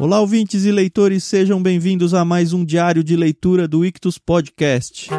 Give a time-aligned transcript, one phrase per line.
[0.00, 5.10] Olá, ouvintes e leitores, sejam bem-vindos a mais um diário de leitura do Ictus Podcast.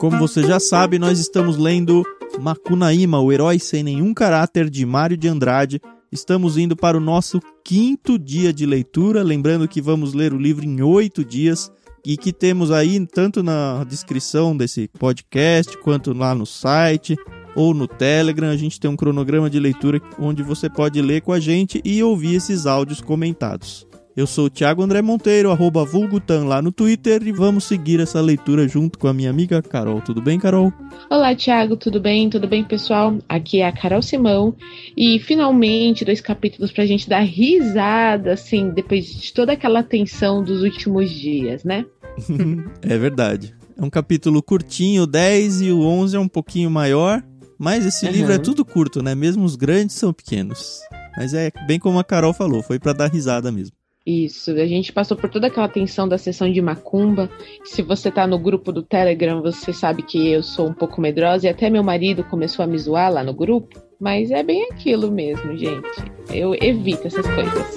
[0.00, 2.02] Como você já sabe, nós estamos lendo
[2.40, 5.80] Macunaíma, o herói sem nenhum caráter de Mário de Andrade.
[6.10, 10.64] Estamos indo para o nosso quinto dia de leitura, lembrando que vamos ler o livro
[10.64, 11.70] em oito dias
[12.04, 17.16] e que temos aí tanto na descrição desse podcast quanto lá no site
[17.54, 18.48] ou no Telegram.
[18.48, 22.02] A gente tem um cronograma de leitura onde você pode ler com a gente e
[22.02, 23.86] ouvir esses áudios comentados.
[24.16, 28.20] Eu sou o Thiago André Monteiro, arroba Vulgutan lá no Twitter e vamos seguir essa
[28.20, 30.00] leitura junto com a minha amiga Carol.
[30.00, 30.72] Tudo bem, Carol?
[31.10, 32.30] Olá, Thiago, tudo bem?
[32.30, 33.18] Tudo bem, pessoal?
[33.28, 34.54] Aqui é a Carol Simão
[34.96, 40.62] e finalmente dois capítulos pra gente dar risada, assim, depois de toda aquela tensão dos
[40.62, 41.84] últimos dias, né?
[42.82, 43.52] é verdade.
[43.76, 47.20] É um capítulo curtinho, o 10 e o 11 é um pouquinho maior,
[47.58, 48.12] mas esse uhum.
[48.12, 49.14] livro é tudo curto, né?
[49.14, 50.80] Mesmo os grandes são pequenos.
[51.16, 53.76] Mas é bem como a Carol falou, foi para dar risada mesmo.
[54.06, 57.30] Isso, a gente passou por toda aquela tensão da sessão de macumba.
[57.64, 61.46] Se você tá no grupo do Telegram, você sabe que eu sou um pouco medrosa
[61.46, 63.82] e até meu marido começou a me zoar lá no grupo.
[63.98, 65.88] Mas é bem aquilo mesmo, gente.
[66.30, 67.74] Eu evito essas coisas.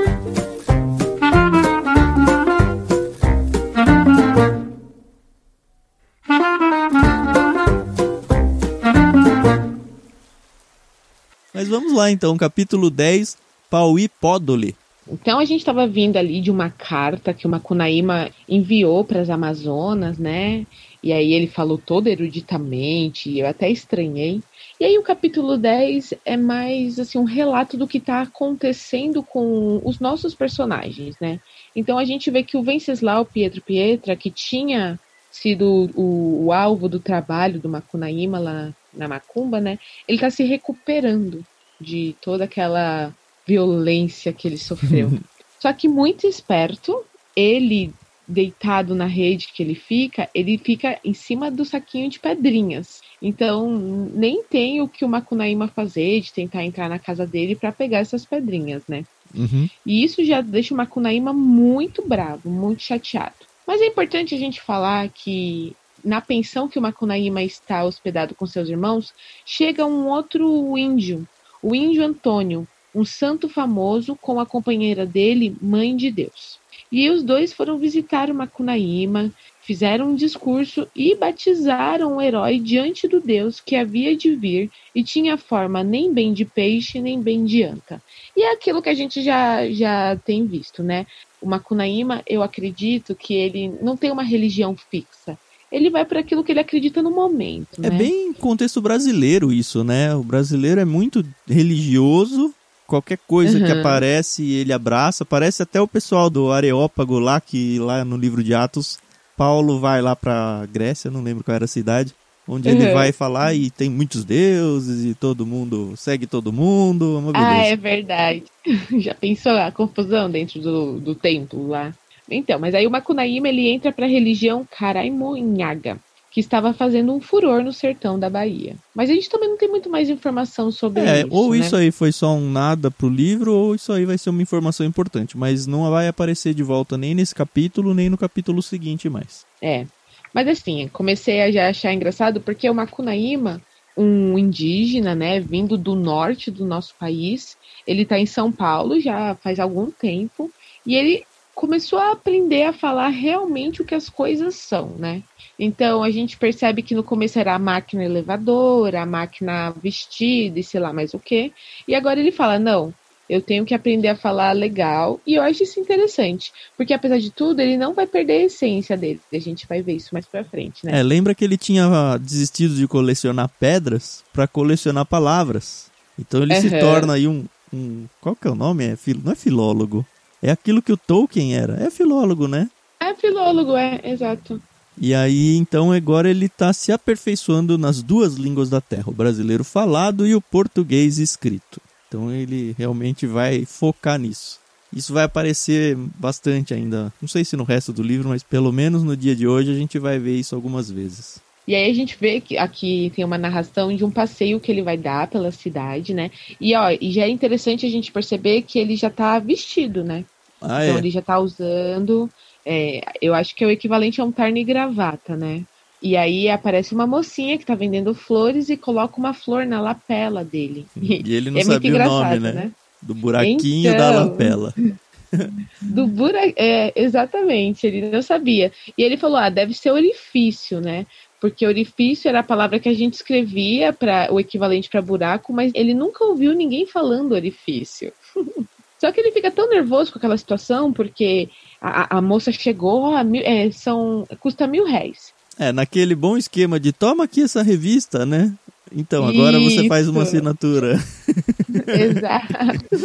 [11.59, 13.37] Mas vamos lá então, capítulo 10,
[13.69, 14.77] Pauí Pódoli.
[15.11, 19.29] Então a gente estava vindo ali de uma carta que o Macunaíma enviou para as
[19.29, 20.65] Amazonas, né?
[21.03, 24.41] E aí ele falou todo eruditamente, eu até estranhei.
[24.79, 29.81] E aí o capítulo 10 é mais assim um relato do que está acontecendo com
[29.85, 31.41] os nossos personagens, né?
[31.75, 34.97] Então a gente vê que o Venceslau Pietro Pietra, que tinha
[35.29, 39.79] sido o, o alvo do trabalho do Macunaíma lá na Macumba, né?
[40.07, 41.45] Ele está se recuperando
[41.81, 43.15] de toda aquela
[43.47, 45.19] violência que ele sofreu.
[45.61, 47.05] Só que muito esperto,
[47.35, 47.93] ele
[48.29, 53.01] deitado na rede que ele fica, ele fica em cima do saquinho de pedrinhas.
[53.23, 53.71] Então,
[54.13, 57.99] nem tem o que o Macunaíma fazer de tentar entrar na casa dele para pegar
[57.99, 59.05] essas pedrinhas, né?
[59.35, 59.69] Uhum.
[59.85, 63.35] E isso já deixa o Macunaíma muito bravo, muito chateado.
[63.67, 65.75] Mas é importante a gente falar que
[66.05, 69.13] na pensão que o Macunaíma está hospedado com seus irmãos,
[69.45, 71.27] chega um outro índio,
[71.63, 76.59] o índio Antônio, um santo famoso com a companheira dele, Mãe de Deus.
[76.91, 83.07] E os dois foram visitar o Macunaíma, fizeram um discurso e batizaram o herói diante
[83.07, 87.45] do Deus que havia de vir e tinha forma nem bem de peixe, nem bem
[87.45, 88.03] de anta.
[88.35, 91.07] E é aquilo que a gente já, já tem visto, né?
[91.41, 95.39] O Macunaíma, eu acredito que ele não tem uma religião fixa.
[95.71, 97.79] Ele vai para aquilo que ele acredita no momento.
[97.83, 97.99] É né?
[97.99, 100.15] bem contexto brasileiro isso, né?
[100.15, 102.55] O brasileiro é muito religioso,
[102.87, 103.67] qualquer coisa uhum.
[103.67, 105.25] que aparece ele abraça.
[105.25, 108.99] Parece até o pessoal do Areópago lá, que lá no livro de Atos,
[109.37, 112.15] Paulo vai lá pra Grécia, não lembro qual era a cidade,
[112.47, 112.75] onde uhum.
[112.75, 117.23] ele vai falar e tem muitos deuses e todo mundo segue todo mundo.
[117.35, 118.45] É ah, é verdade.
[118.99, 121.95] Já pensou a confusão dentro do, do templo lá?
[122.31, 125.99] Então, mas aí o Macunaíma ele entra para a religião Caraimonhaga
[126.31, 128.77] que estava fazendo um furor no sertão da Bahia.
[128.95, 131.29] Mas a gente também não tem muito mais informação sobre é, isso.
[131.31, 131.59] Ou né?
[131.59, 134.87] isso aí foi só um nada pro livro, ou isso aí vai ser uma informação
[134.87, 135.37] importante.
[135.37, 139.45] Mas não vai aparecer de volta nem nesse capítulo, nem no capítulo seguinte mais.
[139.61, 139.87] É.
[140.33, 143.63] Mas assim, comecei a já achar engraçado porque o Macunaíma,
[143.97, 147.57] um indígena, né, vindo do norte do nosso país,
[147.87, 150.53] ele está em São Paulo já faz algum tempo.
[150.87, 151.25] E ele
[151.59, 155.25] começou a aprender a falar realmente o que as coisas são, né?
[155.59, 160.63] Então a gente percebe que no começo era a máquina elevadora, a máquina vestida e
[160.63, 161.53] sei lá mais o que.
[161.89, 162.95] E agora ele fala: não,
[163.29, 165.21] eu tenho que aprender a falar legal.
[165.27, 168.97] E eu acho isso interessante, porque apesar de tudo, ele não vai perder a essência
[168.97, 169.21] dele.
[169.33, 171.01] A gente vai ver isso mais pra frente, né?
[171.01, 175.91] É, lembra que ele tinha desistido de colecionar pedras para colecionar palavras.
[176.17, 176.61] Então ele uhum.
[176.61, 178.07] se torna aí um, um.
[178.21, 178.85] Qual que é o nome?
[178.85, 180.07] É, não é filólogo.
[180.43, 181.83] É aquilo que o Tolkien era.
[181.83, 182.69] É filólogo, né?
[183.01, 184.61] É filólogo, é, exato.
[185.01, 189.63] E aí, então, agora ele está se aperfeiçoando nas duas línguas da Terra, o brasileiro
[189.63, 191.81] falado e o português escrito.
[192.09, 194.59] Então ele realmente vai focar nisso.
[194.93, 199.03] Isso vai aparecer bastante ainda, não sei se no resto do livro, mas pelo menos
[199.03, 201.39] no dia de hoje a gente vai ver isso algumas vezes.
[201.69, 204.81] E aí a gente vê que aqui tem uma narração de um passeio que ele
[204.81, 206.31] vai dar pela cidade, né?
[206.59, 210.25] E ó, e já é interessante a gente perceber que ele já tá vestido, né?
[210.63, 210.99] Ah, então é?
[210.99, 212.31] ele já tá usando.
[212.65, 215.63] É, eu acho que é o equivalente a um terno e gravata, né?
[216.01, 220.43] E aí aparece uma mocinha que tá vendendo flores e coloca uma flor na lapela
[220.43, 220.87] dele.
[220.97, 222.53] E ele não é sabia o nome, né?
[222.53, 222.71] né?
[223.03, 224.73] Do buraquinho então, da lapela.
[225.81, 226.41] Do bura...
[226.57, 228.73] É, exatamente, ele não sabia.
[228.97, 231.07] E ele falou: ah, deve ser orifício, né?
[231.41, 235.71] Porque orifício era a palavra que a gente escrevia para o equivalente para buraco, mas
[235.75, 238.13] ele nunca ouviu ninguém falando orifício.
[238.99, 241.49] Só que ele fica tão nervoso com aquela situação, porque
[241.81, 245.33] a, a moça chegou, a mil, é, são, custa mil réis.
[245.57, 248.53] É, naquele bom esquema de toma aqui essa revista, né?
[248.95, 249.77] Então, agora isso.
[249.77, 250.95] você faz uma assinatura.
[251.87, 252.97] Exato.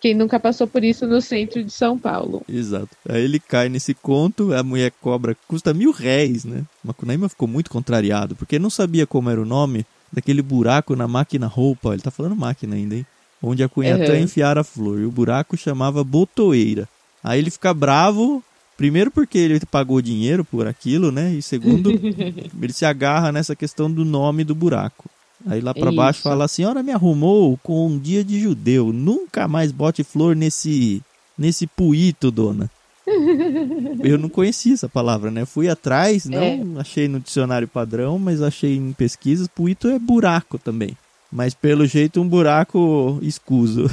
[0.00, 2.42] Quem nunca passou por isso no centro de São Paulo.
[2.48, 2.90] Exato.
[3.08, 6.62] Aí ele cai nesse conto, a mulher cobra, custa mil réis, né?
[6.82, 11.46] Macunaíma ficou muito contrariado, porque não sabia como era o nome daquele buraco na máquina
[11.46, 11.92] roupa.
[11.92, 13.06] Ele tá falando máquina ainda, hein?
[13.42, 14.20] Onde a cunhatã uhum.
[14.20, 15.00] enfiara a flor.
[15.00, 16.88] E o buraco chamava botoeira.
[17.22, 18.42] Aí ele fica bravo,
[18.76, 21.32] Primeiro porque ele pagou dinheiro por aquilo, né?
[21.32, 21.90] E segundo,
[22.60, 25.08] ele se agarra nessa questão do nome do buraco.
[25.46, 28.92] Aí lá para baixo fala: A senhora me arrumou com um dia de judeu.
[28.92, 31.02] Nunca mais bote flor nesse
[31.36, 32.70] nesse puito, dona.
[34.02, 35.44] Eu não conhecia essa palavra, né?
[35.44, 36.60] Fui atrás, não é.
[36.80, 39.48] achei no dicionário padrão, mas achei em pesquisas.
[39.48, 40.96] Puito é buraco também.
[41.30, 43.90] Mas pelo jeito um buraco escuso.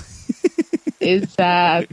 [1.01, 1.87] Exato.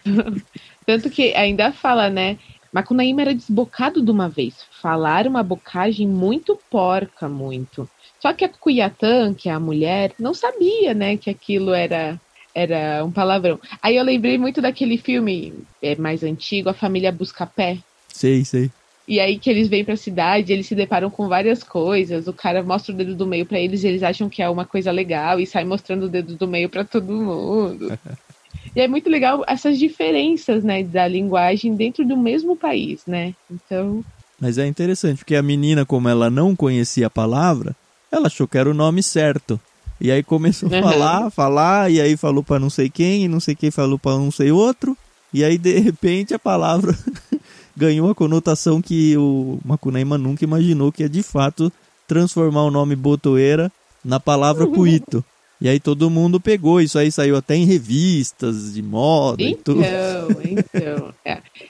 [0.87, 2.39] Tanto que ainda fala, né?
[2.73, 4.55] Macunaíma era desbocado de uma vez.
[4.81, 7.89] Falar uma bocagem muito porca, muito.
[8.21, 12.21] Só que a Cuyatã, que é a mulher, não sabia, né, que aquilo era
[12.55, 13.61] era um palavrão.
[13.81, 17.79] Aí eu lembrei muito daquele filme é, mais antigo, A Família Busca Pé.
[18.09, 18.71] Sei, sei.
[19.07, 22.27] E aí que eles vêm pra cidade, eles se deparam com várias coisas.
[22.27, 24.91] O cara mostra o dedo do meio para eles, eles acham que é uma coisa
[24.91, 27.97] legal e sai mostrando o dedo do meio para todo mundo.
[28.77, 33.35] e é muito legal essas diferenças, né, da linguagem dentro do mesmo país, né?
[33.51, 34.05] Então.
[34.39, 37.75] Mas é interessante, porque a menina, como ela não conhecia a palavra,
[38.11, 39.61] ela achou que era o nome certo.
[40.01, 43.41] E aí começou a falar, falar, e aí falou para não sei quem, e não
[43.41, 44.97] sei quem falou para não sei outro.
[45.33, 46.97] E aí, de repente, a palavra
[47.77, 51.73] ganhou a conotação que o Macunaíma nunca imaginou, que é de fato
[52.07, 53.71] transformar o nome Botoeira
[54.05, 55.25] na palavra Puito.
[55.61, 59.57] E aí todo mundo pegou, isso aí saiu até em revistas de moda então, e
[59.57, 59.81] tudo.
[59.81, 61.08] Então, é.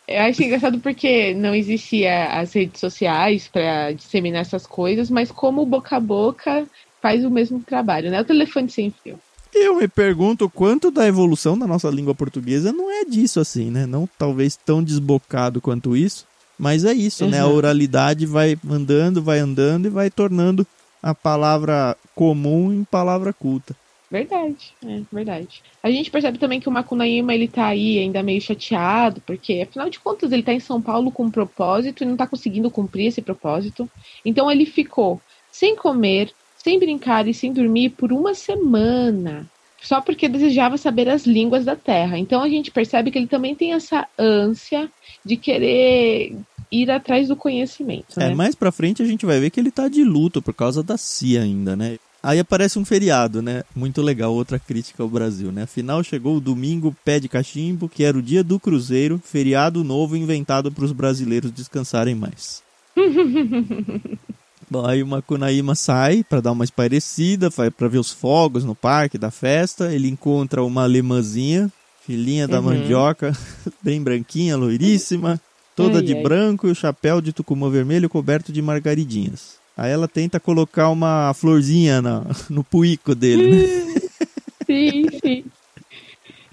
[0.07, 5.63] Eu acho engraçado porque não existia as redes sociais para disseminar essas coisas, mas como
[5.63, 6.67] o boca a boca
[7.01, 8.21] faz o mesmo trabalho, né?
[8.21, 9.19] O telefone sem fio.
[9.55, 13.87] Eu me pergunto quanto da evolução da nossa língua portuguesa não é disso assim, né?
[13.87, 16.27] Não talvez tão desbocado quanto isso,
[16.59, 17.41] mas é isso, né?
[17.41, 20.67] A oralidade vai andando, vai andando e vai tornando
[21.03, 23.75] a palavra comum em palavra culta.
[24.11, 25.63] Verdade, é verdade.
[25.83, 29.91] A gente percebe também que o Macunaíma ele tá aí ainda meio chateado, porque afinal
[29.91, 33.07] de contas ele tá em São Paulo com um propósito e não tá conseguindo cumprir
[33.07, 33.89] esse propósito.
[34.25, 35.21] Então ele ficou
[35.53, 39.47] sem comer, sem brincar e sem dormir por uma semana,
[39.83, 42.19] só porque desejava saber as línguas da terra.
[42.19, 44.91] Então a gente percebe que ele também tem essa ânsia
[45.23, 46.35] de querer
[46.73, 48.19] ir atrás do conhecimento.
[48.19, 48.35] É, né?
[48.35, 50.97] mais pra frente a gente vai ver que ele tá de luto por causa da
[50.97, 51.99] CIA ainda, né?
[52.23, 53.63] Aí aparece um feriado, né?
[53.75, 55.63] Muito legal, outra crítica ao Brasil, né?
[55.63, 60.17] Afinal, chegou o domingo pé de cachimbo, que era o dia do cruzeiro, feriado novo
[60.17, 62.63] inventado para os brasileiros descansarem mais.
[64.71, 68.75] Bom, aí o Macunaíma sai para dar uma espairecida, vai para ver os fogos no
[68.75, 69.95] parque da festa.
[69.95, 71.73] Ele encontra uma alemãzinha,
[72.05, 72.67] filhinha da uhum.
[72.67, 73.33] mandioca,
[73.83, 75.41] bem branquinha, loiríssima
[75.79, 76.23] toda ai, de ai.
[76.23, 79.58] branco e o chapéu de tucumã vermelho coberto de margaridinhas.
[79.79, 83.95] Aí ela tenta colocar uma florzinha na, no puico dele, né?
[84.67, 85.45] Sim, sim.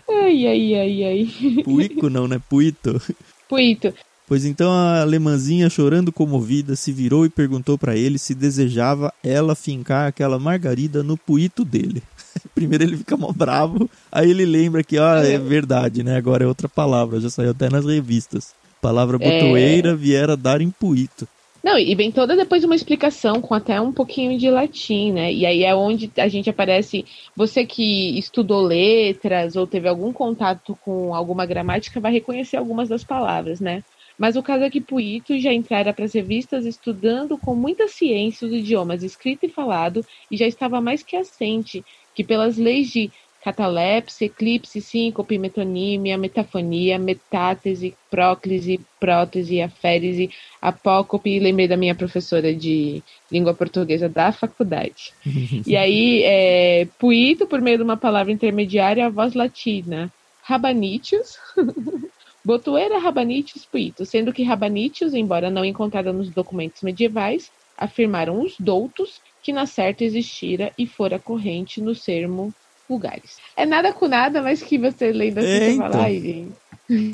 [0.10, 1.64] Ai, ai, ai, ai.
[1.66, 2.40] Puico não, né?
[2.50, 3.02] Puito.
[3.50, 3.94] Puito.
[4.26, 9.54] Pois então a alemãzinha, chorando comovida, se virou e perguntou para ele se desejava ela
[9.54, 12.02] fincar aquela margarida no puito dele.
[12.56, 16.16] Primeiro ele fica mó bravo, aí ele lembra que, ó, é verdade, né?
[16.16, 18.54] Agora é outra palavra, já saiu até nas revistas
[18.86, 19.96] palavra botoeira é...
[19.96, 21.28] viera dar impuito.
[21.66, 25.34] Não, e vem toda depois uma explicação com até um pouquinho de latim, né?
[25.34, 27.04] E aí é onde a gente aparece.
[27.36, 33.04] Você que estudou letras ou teve algum contato com alguma gramática vai reconhecer algumas das
[33.04, 33.84] palavras, né?
[34.16, 38.46] Mas o caso é que Puito já entrara para as revistas estudando com muita ciência
[38.46, 43.12] os idiomas escrito e falado e já estava mais que assente que pelas leis de
[43.46, 53.04] catalepse, eclipse, síncope, metonímia, metafonia, metátese, próclise, prótese, aférese, apócope, lembrei da minha professora de
[53.32, 55.14] língua portuguesa da faculdade.
[55.64, 60.12] e aí, é, puito, por meio de uma palavra intermediária, a voz latina,
[60.42, 61.38] rabanitius,
[62.44, 69.22] botuera rabanitius puito, sendo que rabanitius, embora não encontrada nos documentos medievais, afirmaram os doutos
[69.44, 72.52] que na certa existira e fora corrente no sermo
[72.88, 73.38] vulgares.
[73.58, 76.02] É nada com nada, mas que você lendo assim, É, você fala, então.
[76.02, 76.52] ai, gente.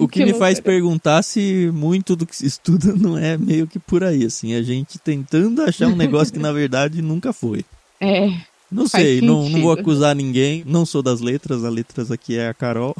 [0.02, 3.80] O que, me faz perguntar se muito do que se estuda não é meio que
[3.80, 7.64] por aí, assim, a gente tentando achar um negócio que na verdade nunca foi.
[8.04, 8.30] É,
[8.72, 12.48] Não sei, não, não vou acusar ninguém, não sou das letras, a letras aqui é
[12.48, 12.96] a Carol.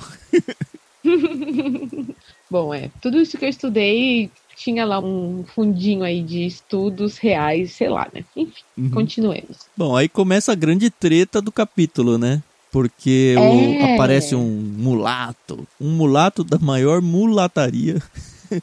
[2.50, 2.92] bom, é.
[3.02, 8.08] Tudo isso que eu estudei tinha lá um fundinho aí de estudos reais, sei lá,
[8.14, 8.24] né?
[8.36, 8.92] Enfim, Uhum.
[8.92, 9.58] continuemos.
[9.76, 12.44] Bom, aí começa a grande treta do capítulo, né?
[12.72, 13.94] Porque o- É.
[13.96, 14.48] aparece um
[14.78, 18.02] mulato, um mulato da maior mulataria.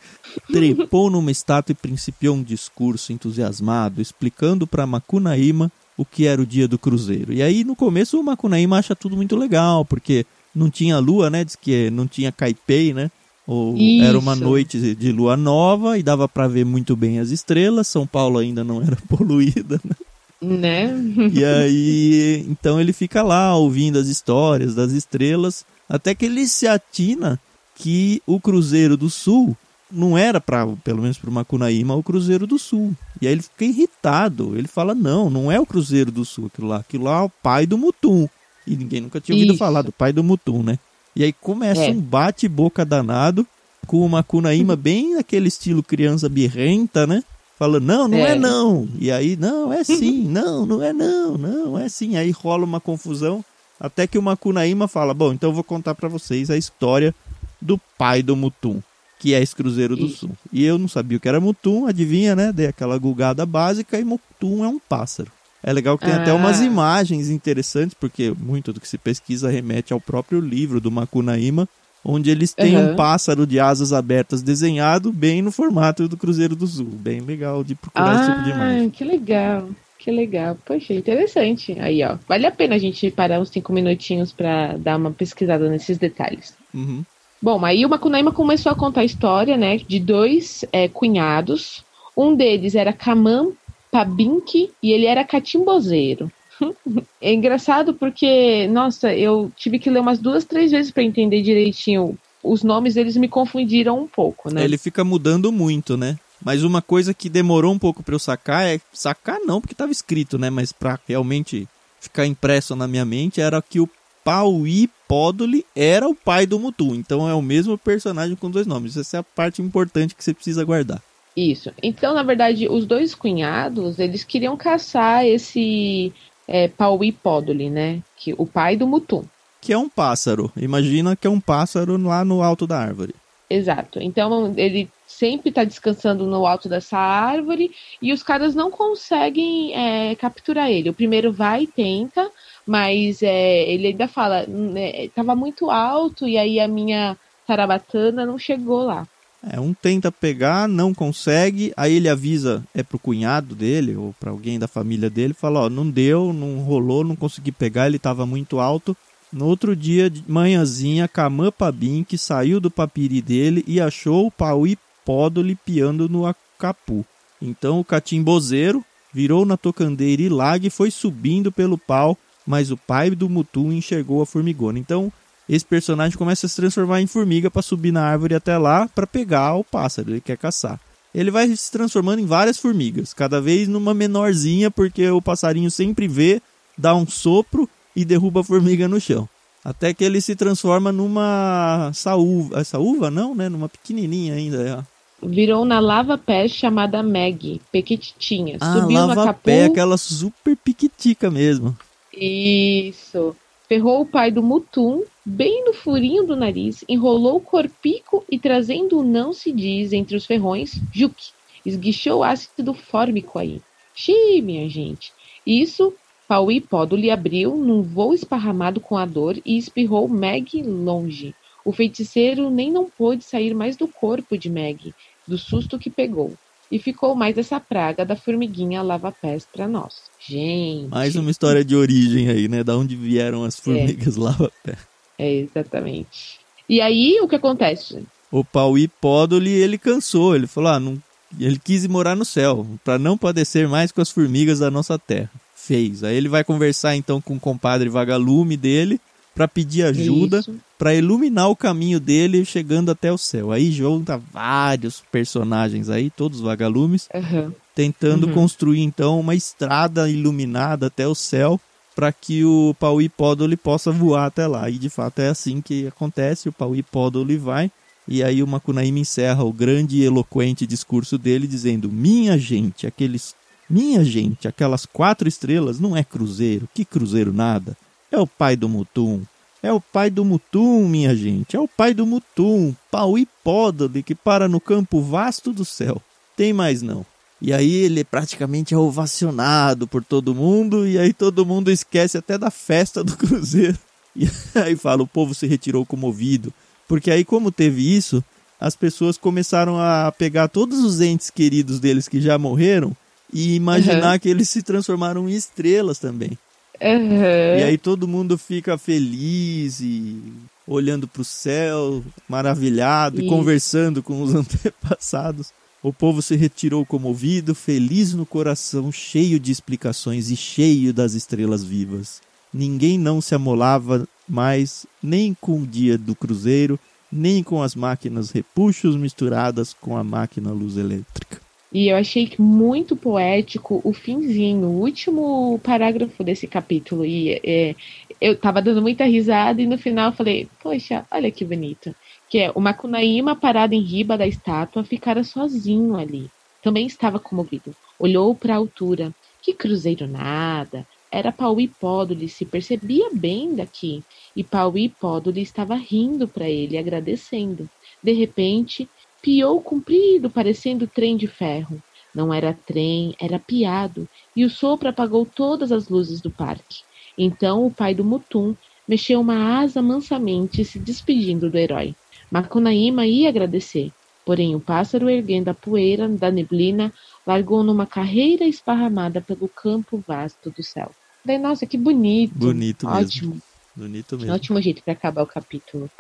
[0.50, 6.46] Trepou numa estátua e principiou um discurso entusiasmado, explicando para Macunaíma o que era o
[6.46, 7.32] dia do cruzeiro.
[7.32, 10.24] E aí no começo o Macunaíma acha tudo muito legal, porque
[10.54, 11.44] não tinha lua, né?
[11.44, 13.10] Diz que não tinha caipei, né?
[13.46, 14.44] Ou era uma Isso.
[14.44, 17.88] noite de lua nova e dava para ver muito bem as estrelas.
[17.88, 19.94] São Paulo ainda não era poluída, né?
[20.40, 20.88] Né?
[21.32, 26.66] E aí, então ele fica lá ouvindo as histórias das estrelas, até que ele se
[26.66, 27.40] atina
[27.74, 29.56] que o Cruzeiro do Sul
[29.90, 32.94] não era para, pelo menos para o Macunaíma, o Cruzeiro do Sul.
[33.20, 34.56] E aí ele fica irritado.
[34.56, 37.30] Ele fala: "Não, não é o Cruzeiro do Sul, aquilo lá, aquilo lá é o
[37.30, 38.28] pai do Mutum".
[38.66, 39.58] E ninguém nunca tinha ouvido Isso.
[39.58, 40.78] falar do pai do Mutum, né?
[41.16, 41.90] E aí começa É.
[41.90, 43.46] um bate-boca danado
[43.86, 47.24] com o Macunaíma bem naquele estilo criança birrenta, né?
[47.58, 48.32] Falando, não, não é.
[48.32, 48.34] É.
[48.36, 48.88] não.
[49.00, 52.16] E aí, não, é sim, não, não é não, não, é sim.
[52.16, 53.44] Aí rola uma confusão,
[53.80, 57.14] até que o Macunaíma fala, bom, então eu vou contar pra vocês a história
[57.60, 58.80] do pai do Mutum,
[59.18, 60.08] que é esse Cruzeiro do.
[60.08, 60.30] Sul.
[60.52, 62.52] E eu não sabia o que era Mutum, adivinha, né?
[62.52, 65.32] Dei aquela gulgada básica e Mutum é um pássaro.
[65.60, 66.34] É legal que tem até Ah.
[66.36, 71.68] umas imagens interessantes, porque muito do que se pesquisa remete ao próprio livro do Macunaíma,
[72.10, 72.96] onde eles têm um Aham.
[72.96, 76.86] pássaro de asas abertas desenhado bem no formato do Cruzeiro do Sul.
[76.86, 78.86] Bem legal de procurar esse tipo de imagem.
[78.86, 79.68] Ah, que legal.
[79.98, 80.56] Que legal.
[80.64, 81.76] Poxa, interessante.
[81.78, 82.16] Aí, ó.
[82.26, 86.54] Vale a pena a gente parar uns cinco minutinhos pra dar uma pesquisada nesses detalhes.
[86.72, 87.04] Uhum.
[87.42, 91.84] Bom, aí o Macunaíma começou a contar a história, né, de dois é, cunhados.
[92.16, 93.52] Um deles era Kaman
[93.92, 96.32] Pabinki e ele era catimbozeiro.
[97.20, 102.18] é engraçado porque, nossa, eu tive que ler umas duas, três vezes para entender direitinho.
[102.42, 104.64] Os nomes eles me confundiram um pouco, né?
[104.64, 106.18] Ele fica mudando muito, né?
[106.42, 109.90] Mas uma coisa que demorou um pouco pra eu sacar é sacar não, porque tava
[109.90, 110.50] escrito, né?
[110.50, 111.68] Mas pra realmente
[112.00, 113.88] ficar impresso na minha mente era que o
[114.24, 116.94] Pauí Podoli era o pai do Mutu.
[116.94, 118.96] Então é o mesmo personagem com dois nomes.
[118.96, 121.02] Essa é a parte importante que você precisa guardar.
[121.36, 121.72] Isso.
[121.82, 126.12] Então, na verdade, os dois cunhados, eles queriam caçar esse
[126.48, 128.02] é, Pauí Podoli, né?
[128.16, 129.24] Que, o pai do Mutum.
[129.60, 130.50] Que é um pássaro.
[130.56, 133.14] Imagina que é um pássaro lá no alto da árvore.
[133.50, 134.00] Exato.
[134.00, 140.14] Então, ele sempre está descansando no alto dessa árvore e os caras não conseguem é,
[140.14, 140.90] capturar ele.
[140.90, 142.30] O primeiro vai e tenta,
[142.66, 148.38] mas é, ele ainda fala, né, tava muito alto e aí a minha tarabatana não
[148.38, 149.06] chegou lá.
[149.42, 154.30] É, um tenta pegar, não consegue, aí ele avisa, é pro cunhado dele ou para
[154.30, 158.26] alguém da família dele, fala, ó, não deu, não rolou, não consegui pegar, ele tava
[158.26, 158.96] muito alto.
[159.32, 164.30] No outro dia, de manhãzinha, Kamã Pabim, que saiu do papiri dele e achou o
[164.30, 167.04] Pauí Podoli piando no acapu.
[167.40, 172.16] Então o catimbozeiro virou na tocandeira e laga e foi subindo pelo pau,
[172.46, 174.78] mas o pai do Mutum enxergou a formigona.
[174.78, 175.12] Então
[175.48, 179.06] esse personagem começa a se transformar em formiga para subir na árvore até lá para
[179.06, 180.78] pegar o pássaro, ele quer caçar.
[181.14, 186.06] Ele vai se transformando em várias formigas, cada vez numa menorzinha, porque o passarinho sempre
[186.06, 186.40] vê,
[186.76, 189.28] dá um sopro e derruba a formiga no chão.
[189.64, 192.60] Até que ele se transforma numa saúva.
[192.60, 193.10] É saúva?
[193.10, 193.48] Não, né?
[193.48, 194.84] Numa pequenininha ainda.
[195.22, 195.26] é.
[195.26, 198.56] Virou na lava pé chamada Meg, pequititinha.
[198.60, 199.40] Ah, Subiu lava acapu.
[199.42, 201.76] pé, aquela super piquitica mesmo.
[202.14, 203.34] Isso.
[203.68, 208.98] Ferrou o pai do Mutum, bem no furinho do nariz, enrolou o corpico e, trazendo
[208.98, 211.28] o não se diz entre os ferrões, Juque,
[211.64, 213.60] esguichou o ácido fórmico aí.
[213.94, 215.12] Xiii, minha gente.
[215.46, 215.92] Isso,
[216.26, 221.34] Pauí Pódoli abriu num voo esparramado com a dor e espirrou Meg longe.
[221.64, 224.94] O feiticeiro nem não pôde sair mais do corpo de Meg,
[225.26, 226.32] do susto que pegou.
[226.70, 230.02] E ficou mais essa praga da formiguinha lava-pés pra nós.
[230.20, 230.88] Gente.
[230.88, 232.62] Mais uma história de origem aí, né?
[232.62, 234.76] Da onde vieram as formigas lava-pé.
[235.18, 236.38] É, exatamente.
[236.68, 238.04] E aí, o que acontece?
[238.30, 240.36] O Pauí Pódoli, ele cansou.
[240.36, 240.98] Ele falou, ah, não...
[241.38, 244.98] ele quis ir morar no céu, para não padecer mais com as formigas da nossa
[244.98, 245.30] terra.
[245.54, 246.04] Fez.
[246.04, 249.00] Aí ele vai conversar então com o compadre vagalume dele,
[249.34, 250.42] para pedir ajuda,
[250.76, 253.52] para iluminar o caminho dele chegando até o céu.
[253.52, 257.54] Aí junta vários personagens aí, todos vagalumes, Aham.
[257.74, 258.32] tentando Uhum.
[258.32, 261.60] construir então uma estrada iluminada até o céu
[261.98, 264.70] para que o Pauí Podoli possa voar até lá.
[264.70, 267.72] E de fato é assim que acontece, o Pauí Podoli vai
[268.06, 273.34] e aí o Macunaíma encerra o grande e eloquente discurso dele dizendo: "Minha gente, aqueles
[273.68, 277.76] minha gente, aquelas quatro estrelas não é cruzeiro, que cruzeiro nada.
[278.12, 279.22] É o pai do Mutum.
[279.60, 281.56] É o pai do Mutum, minha gente.
[281.56, 286.00] É o pai do Mutum, Pauí Podoli, que para no campo vasto do céu.
[286.36, 287.04] Tem mais não.
[287.40, 292.36] E aí ele praticamente é ovacionado por todo mundo, e aí todo mundo esquece até
[292.36, 293.78] da festa do Cruzeiro.
[294.16, 296.52] E aí fala, o povo se retirou comovido.
[296.88, 298.24] Porque aí, como teve isso,
[298.58, 302.96] as pessoas começaram a pegar todos os entes queridos deles que já morreram
[303.32, 306.36] e imaginar que eles se transformaram em estrelas também.
[306.80, 307.58] Aham.
[307.58, 310.20] E aí todo mundo fica feliz e
[310.66, 313.28] olhando para o céu, maravilhado, e Isso.
[313.28, 315.52] conversando com os antepassados.
[315.80, 321.62] O povo se retirou comovido, feliz no coração, cheio de explicações e cheio das estrelas
[321.62, 322.20] vivas.
[322.52, 326.80] Ninguém não se amolava mais nem com o dia do cruzeiro,
[327.12, 331.40] nem com as máquinas repuxos misturadas com a máquina luz elétrica.
[331.72, 337.04] E eu achei muito poético o finzinho, o último parágrafo desse capítulo.
[337.04, 337.74] E é,
[338.20, 341.94] eu tava dando muita risada e no final eu falei, poxa, olha que bonito.
[342.28, 346.30] Que é o Macunaíma parado em riba da estátua ficara sozinho ali.
[346.62, 347.74] Também estava comovido.
[347.98, 349.14] Olhou para a altura.
[349.40, 350.86] Que cruzeiro nada.
[351.10, 354.02] Era Pauí Pódoli, se percebia bem daqui.
[354.36, 357.68] E Pauí Pódoli estava rindo para ele, agradecendo.
[358.02, 358.88] De repente,
[359.22, 361.82] piou comprido, parecendo trem de ferro.
[362.14, 366.82] Não era trem, era piado, e o sopro apagou todas as luzes do parque.
[367.16, 368.54] Então o pai do Mutum
[368.86, 371.94] mexeu uma asa mansamente, se despedindo do herói.
[372.30, 373.90] Macunaíma ia agradecer,
[374.24, 376.92] porém o pássaro, erguendo a poeira da neblina,
[377.26, 380.90] largou numa carreira esparramada pelo campo vasto do céu.
[381.24, 382.34] Daí, nossa, que bonito.
[382.34, 383.00] Bonito mesmo.
[383.00, 383.42] Ótimo.
[383.74, 384.34] Bonito mesmo.
[384.34, 385.90] Ótimo jeito para acabar o capítulo.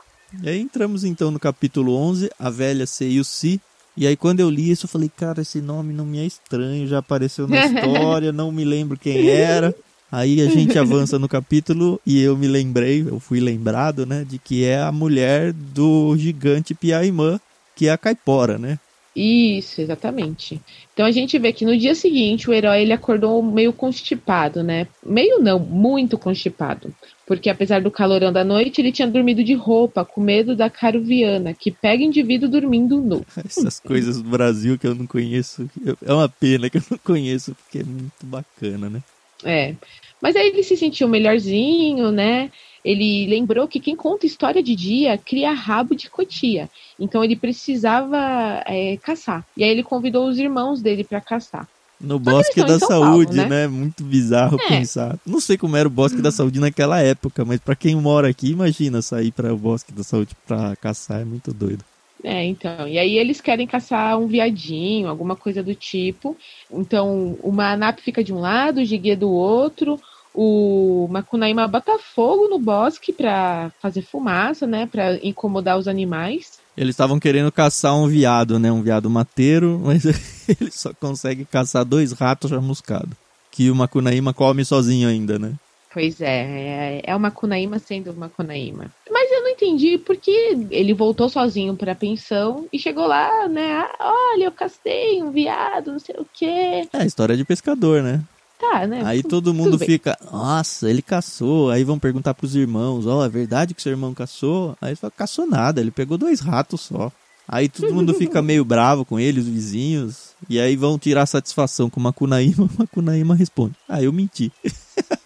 [0.42, 3.60] E aí entramos então no capítulo 11, a velha C e o Si.
[3.96, 6.86] E aí quando eu li isso eu falei, cara, esse nome não me é estranho,
[6.86, 9.74] já apareceu na história, não me lembro quem era.
[10.10, 14.38] Aí a gente avança no capítulo e eu me lembrei, eu fui lembrado, né, de
[14.38, 17.40] que é a mulher do gigante Piaimã,
[17.76, 18.78] que é a Caipora, né?
[19.14, 20.60] Isso, exatamente.
[20.94, 24.86] Então a gente vê que no dia seguinte o herói ele acordou meio constipado, né?
[25.04, 26.94] Meio não, muito constipado.
[27.26, 31.52] Porque apesar do calorão da noite, ele tinha dormido de roupa, com medo da caruviana,
[31.52, 33.26] que pega indivíduo dormindo nu.
[33.44, 35.68] Essas coisas do Brasil que eu não conheço.
[36.06, 39.02] É uma pena que eu não conheço, porque é muito bacana, né?
[39.44, 39.74] É.
[40.20, 42.50] Mas aí ele se sentiu melhorzinho, né?
[42.84, 46.68] Ele lembrou que quem conta história de dia cria rabo de cotia.
[46.98, 49.44] Então ele precisava é, caçar.
[49.56, 51.68] E aí ele convidou os irmãos dele para caçar.
[52.00, 53.46] No Bosque da São Paulo, Saúde, né?
[53.48, 53.68] né?
[53.68, 54.68] Muito bizarro É.
[54.68, 55.18] pensar.
[55.26, 58.50] Não sei como era o Bosque da Saúde naquela época, mas pra quem mora aqui,
[58.50, 61.84] imagina sair para o Bosque da Saúde pra caçar, é muito doido.
[62.22, 62.88] É, então.
[62.88, 66.36] E aí eles querem caçar um viadinho, alguma coisa do tipo.
[66.70, 70.00] Então o Manap fica de um lado, o Jiguê do outro.
[70.34, 74.86] O Macunaíma bota fogo no bosque pra fazer fumaça, né?
[74.86, 76.58] Pra incomodar os animais.
[76.76, 78.70] Eles estavam querendo caçar um viado, né?
[78.70, 83.16] Um viado mateiro, mas ele só consegue caçar dois ratos chamuscados.
[83.50, 85.54] Que o Macunaíma come sozinho ainda, né?
[85.98, 88.88] Pois é, é- é o Macunaíma sendo o Macunaíma.
[89.10, 90.30] Mas eu não entendi porque
[90.70, 93.84] ele voltou sozinho pra pensão e chegou lá, né?
[93.98, 96.86] "Ah, Olha, eu castei um viado, não sei o quê.
[96.92, 98.22] É, história de pescador, né?
[98.60, 99.02] Tá, né?
[99.04, 101.68] Aí todo mundo fica, nossa, ele caçou.
[101.68, 104.76] Aí vão perguntar pros irmãos, ó, é verdade que seu irmão caçou?
[104.80, 107.10] Aí ele fala, caçou nada, ele pegou dois ratos só.
[107.50, 110.28] Aí todo mundo fica meio bravo com ele, os vizinhos.
[110.48, 112.64] E aí vão tirar satisfação com o Macunaíma.
[112.66, 114.52] O Macunaíma responde, ah, eu menti.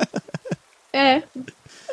[0.93, 1.23] É,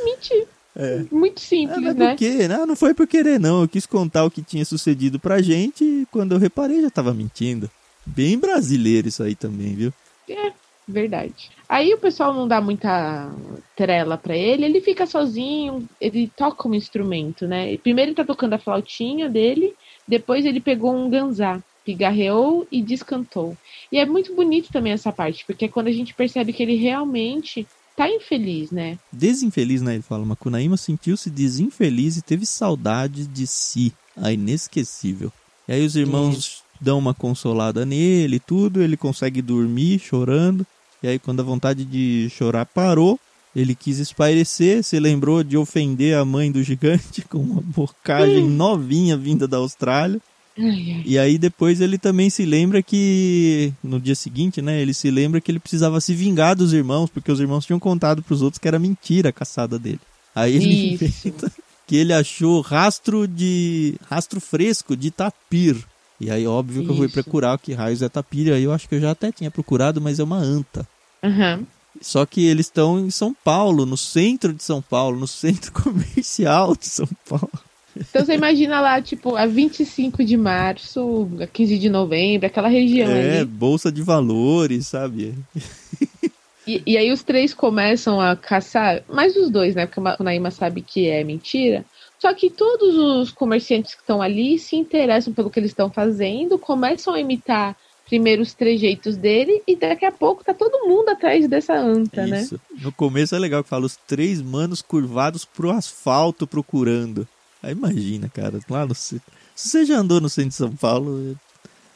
[0.04, 0.48] menti.
[0.76, 1.04] É.
[1.12, 2.16] Muito Ah, simples, mas né?
[2.16, 2.48] por?
[2.48, 3.62] Não, não foi por querer, não.
[3.64, 7.14] Eu quis contar o que tinha sucedido pra gente e quando eu reparei já tava
[7.14, 7.70] mentindo.
[8.06, 9.94] Bem brasileiro isso aí também, viu?
[10.30, 10.52] É,
[10.88, 11.52] verdade.
[11.68, 13.32] Aí o pessoal não dá muita
[13.76, 17.76] trela pra ele, ele fica sozinho, ele toca um instrumento, né?
[17.78, 19.74] Primeiro ele tá tocando a flautinha dele,
[20.08, 23.58] depois ele pegou um ganzá, pigarreou e descantou.
[23.92, 26.76] E é muito bonito também essa parte, porque é quando a gente percebe que ele
[26.76, 27.68] realmente
[28.00, 28.98] tá infeliz, né?
[29.12, 29.96] Desinfeliz, né?
[29.96, 35.30] Ele fala, Macunaíma sentiu-se desinfeliz e teve saudade de si, a inesquecível.
[35.68, 40.66] E aí os irmãos dão uma consolada nele e tudo, ele consegue dormir chorando.
[41.04, 43.20] E aí quando a vontade de chorar parou,
[43.54, 49.18] ele quis espairecer, se lembrou de ofender a mãe do gigante com uma bocagem novinha
[49.18, 50.22] vinda da Austrália.
[51.06, 55.40] E aí depois ele também se lembra que no dia seguinte, né, ele se lembra
[55.40, 58.60] que ele precisava se vingar dos irmãos, porque os irmãos tinham contado para os outros
[58.60, 60.00] que era mentira a caçada dele.
[60.36, 61.52] Aí ele inventa
[61.88, 65.76] que ele achou rastro de rastro fresco de tapir.
[66.20, 68.74] E aí óbvio que eu fui procurar o que raios é tapir, e aí eu
[68.74, 70.88] acho que eu já até tinha procurado, mas é uma anta.
[71.24, 71.66] Uhum.
[72.02, 76.76] Só que eles estão em São Paulo, no centro de São Paulo, no centro comercial
[76.76, 77.50] de São Paulo.
[78.00, 83.10] Então você imagina lá, tipo, a 25 de março, a 15 de novembro, aquela região
[83.10, 83.46] é, ali.
[83.46, 85.36] bolsa de valores, sabe?
[86.68, 89.88] E, e, aí os três começam a caçar, mais os dois, né?
[89.88, 91.84] Porque a Naima sabe que é mentira.
[92.20, 96.60] Só que todos os comerciantes que estão ali se interessam pelo que eles estão fazendo,
[96.60, 101.48] começam a imitar primeiro os trejeitos dele e daqui a pouco tá todo mundo atrás
[101.48, 102.42] dessa anta, né?
[102.42, 102.56] Isso.
[102.56, 102.80] né?
[102.82, 107.28] No começo é legal que fala os três manos curvados pro asfalto procurando.
[107.62, 109.22] Aí imagina, cara, lá no Se
[109.56, 111.38] você já andou no centro de São Paulo,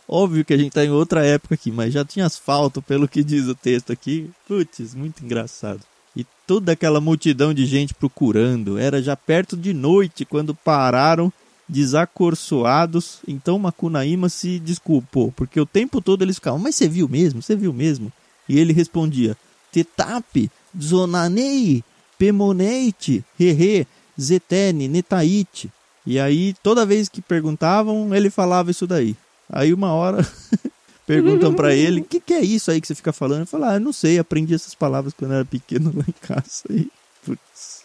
[0.08, 3.23] óbvio que a gente tá em outra época aqui, mas já tinha asfalto, pelo que
[3.23, 4.30] diz o texto aqui.
[4.47, 5.82] Putz, muito engraçado.
[6.15, 8.78] E toda aquela multidão de gente procurando.
[8.78, 11.32] Era já perto de noite quando pararam
[11.67, 13.19] desacorçoados.
[13.28, 17.41] Então Macunaíma se desculpou, porque o tempo todo eles ficavam, mas você viu mesmo?
[17.41, 18.12] Você viu mesmo?
[18.47, 19.38] E ele respondia,
[19.71, 21.84] Tetap, Zonanei,
[22.17, 23.88] Pemoneite, Hehe,
[24.19, 25.71] Zetene, Netaite.
[26.06, 29.15] E aí, toda vez que perguntavam, ele falava isso daí.
[29.49, 30.26] Aí, uma hora,
[31.08, 33.39] perguntam para ele: o que, que, é isso aí que você fica falando?
[33.39, 36.63] Ele fala: ah, não sei, aprendi essas palavras quando era pequeno lá em casa.
[36.69, 36.89] E,
[37.26, 37.84] putz.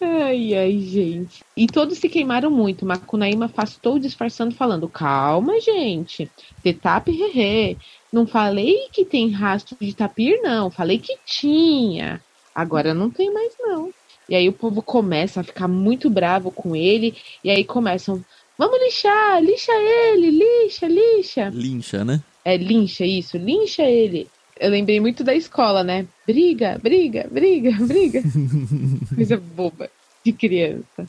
[0.00, 1.42] Ai, ai, gente.
[1.56, 2.84] E todos se queimaram muito.
[2.86, 6.30] Macunaíma afastou disfarçando, falando: Calma, gente.
[6.62, 7.78] Tetap hehe.
[8.12, 10.70] Não falei que tem rastro de tapir, não.
[10.70, 12.20] Falei que tinha.
[12.54, 13.92] Agora não tem mais, não.
[14.28, 17.14] E aí o povo começa a ficar muito bravo com ele.
[17.42, 18.24] E aí começam:
[18.56, 21.48] Vamos lixar, lixa ele, lixa, lixa.
[21.52, 22.20] Lincha, né?
[22.44, 24.28] É, lincha, isso, lincha ele.
[24.58, 26.06] Eu lembrei muito da escola, né?
[26.26, 28.22] Briga, briga, briga, briga.
[29.14, 29.90] Coisa boba
[30.24, 31.08] de criança.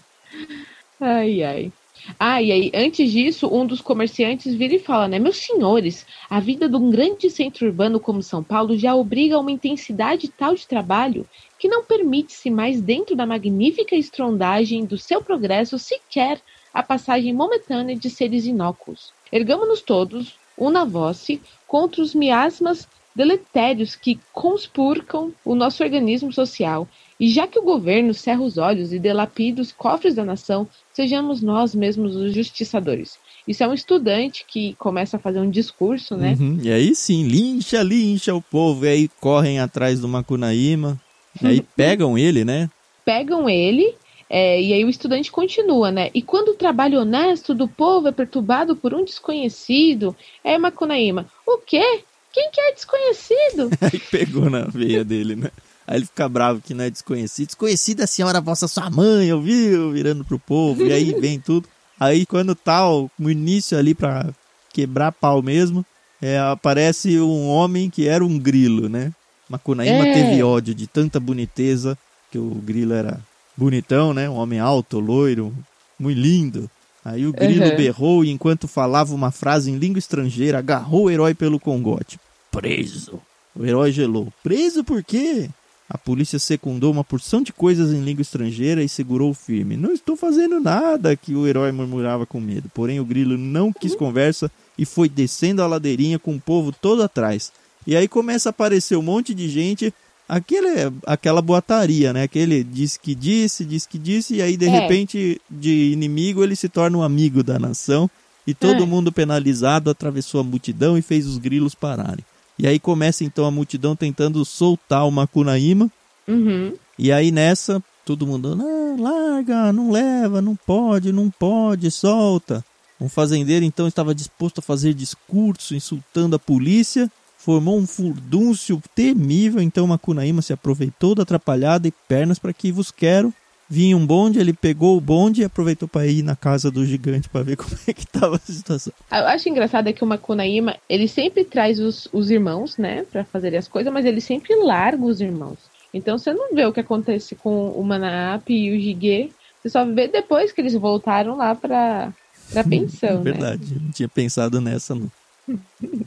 [0.99, 1.71] Ai, ai.
[2.19, 5.19] Ah, e aí, antes disso, um dos comerciantes vira e fala, né?
[5.19, 9.39] Meus senhores, a vida de um grande centro urbano como São Paulo já obriga a
[9.39, 15.21] uma intensidade tal de trabalho que não permite-se mais, dentro da magnífica estrondagem do seu
[15.21, 16.39] progresso, sequer
[16.73, 19.11] a passagem momentânea de seres inócuos.
[19.31, 26.87] Ergamos-nos todos, una voce, contra os miasmas deletérios que conspurcam o nosso organismo social
[27.19, 31.41] e já que o governo cerra os olhos e delapida os cofres da nação, sejamos
[31.41, 33.17] nós mesmos os justiçadores.
[33.47, 36.35] Isso é um estudante que começa a fazer um discurso, né?
[36.39, 36.59] Uhum.
[36.61, 38.85] E aí sim, lincha, lincha o povo.
[38.85, 40.99] E aí correm atrás do Macunaíma.
[41.41, 42.69] E aí pegam ele, né?
[43.05, 43.95] Pegam ele.
[44.29, 46.09] É, e aí o estudante continua, né?
[46.13, 51.27] E quando o trabalho honesto do povo é perturbado por um desconhecido, é Macunaíma.
[51.45, 52.01] O quê?
[52.33, 53.69] Quem que é desconhecido?
[53.79, 55.51] aí pegou na veia dele, né?
[55.87, 57.47] Aí ele fica bravo que não é desconhecido.
[57.47, 59.91] Desconhecida a senhora vossa sua mãe, ouviu?
[59.91, 60.85] Virando pro povo.
[60.85, 61.67] E aí vem tudo.
[61.99, 64.29] Aí quando tá ó, no início ali pra
[64.73, 65.85] quebrar pau mesmo,
[66.21, 69.13] é, aparece um homem que era um grilo, né?
[69.47, 70.13] Macunaíma é.
[70.13, 71.97] teve ódio de tanta boniteza,
[72.31, 73.19] que o grilo era
[73.55, 74.29] bonitão, né?
[74.29, 75.53] Um homem alto, loiro,
[75.99, 76.69] muito lindo.
[77.03, 77.77] Aí o grilo uhum.
[77.77, 82.19] berrou e enquanto falava uma frase em língua estrangeira, agarrou o herói pelo congote.
[82.51, 83.21] Preso.
[83.55, 84.33] O herói gelou.
[84.43, 85.49] Preso por quê?
[85.87, 89.77] A polícia secundou uma porção de coisas em língua estrangeira e segurou firme.
[89.77, 92.69] Não estou fazendo nada, que o herói murmurava com medo.
[92.73, 97.03] Porém, o grilo não quis conversa e foi descendo a ladeirinha com o povo todo
[97.03, 97.51] atrás.
[97.85, 99.93] E aí começa a aparecer um monte de gente,
[100.27, 102.23] aquele, aquela boataria, né?
[102.23, 104.69] Aquele disse que disse, disse que disse, e aí de é.
[104.69, 108.09] repente, de inimigo, ele se torna um amigo da nação.
[108.47, 108.85] E todo é.
[108.85, 112.25] mundo penalizado atravessou a multidão e fez os grilos pararem.
[112.57, 115.91] E aí começa então a multidão tentando soltar o Macunaíma.
[116.27, 116.73] Uhum.
[116.97, 122.63] E aí nessa, todo mundo, não, larga, não leva, não pode, não pode, solta.
[122.99, 129.61] Um fazendeiro então estava disposto a fazer discurso insultando a polícia, formou um furdúncio temível,
[129.61, 133.33] então Macunaíma se aproveitou da atrapalhada e pernas para que vos quero
[133.69, 137.27] vinha um bonde, ele pegou o bonde e aproveitou para ir na casa do gigante
[137.29, 138.93] para ver como é que tava a situação.
[139.11, 143.23] Eu acho engraçado é que o Makunaíma, ele sempre traz os, os irmãos, né, para
[143.23, 145.57] fazer as coisas, mas ele sempre larga os irmãos.
[145.93, 149.29] Então você não vê o que acontece com o Manap e o Jiguê,
[149.61, 152.13] você só vê depois que eles voltaram lá para
[152.51, 153.79] pra pensão, Verdade, né?
[153.81, 155.09] não tinha pensado nessa não.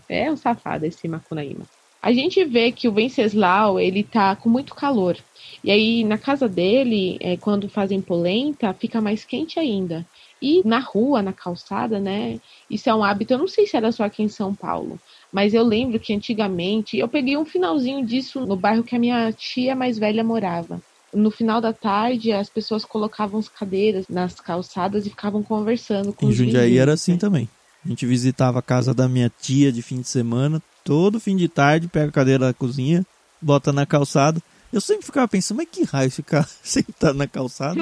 [0.09, 1.65] é um safado esse Makunaíma.
[2.03, 5.17] a gente vê que o Venceslau, ele tá com muito calor.
[5.63, 10.07] E aí, na casa dele, é, quando fazem polenta, fica mais quente ainda.
[10.41, 12.39] E na rua, na calçada, né?
[12.71, 14.99] Isso é um hábito, eu não sei se era só aqui em São Paulo,
[15.33, 19.33] mas eu lembro que antigamente eu peguei um finalzinho disso no bairro que a minha
[19.33, 20.81] tia mais velha morava.
[21.13, 26.27] No final da tarde, as pessoas colocavam as cadeiras nas calçadas e ficavam conversando com
[26.27, 27.19] em os Jundiaí vizinhos, era assim né?
[27.19, 27.49] também.
[27.85, 31.49] A gente visitava a casa da minha tia de fim de semana, todo fim de
[31.49, 33.05] tarde, pega a cadeira da cozinha,
[33.41, 34.41] bota na calçada.
[34.73, 37.81] Eu sempre ficava pensando, mas que raio ficar sentado na calçada,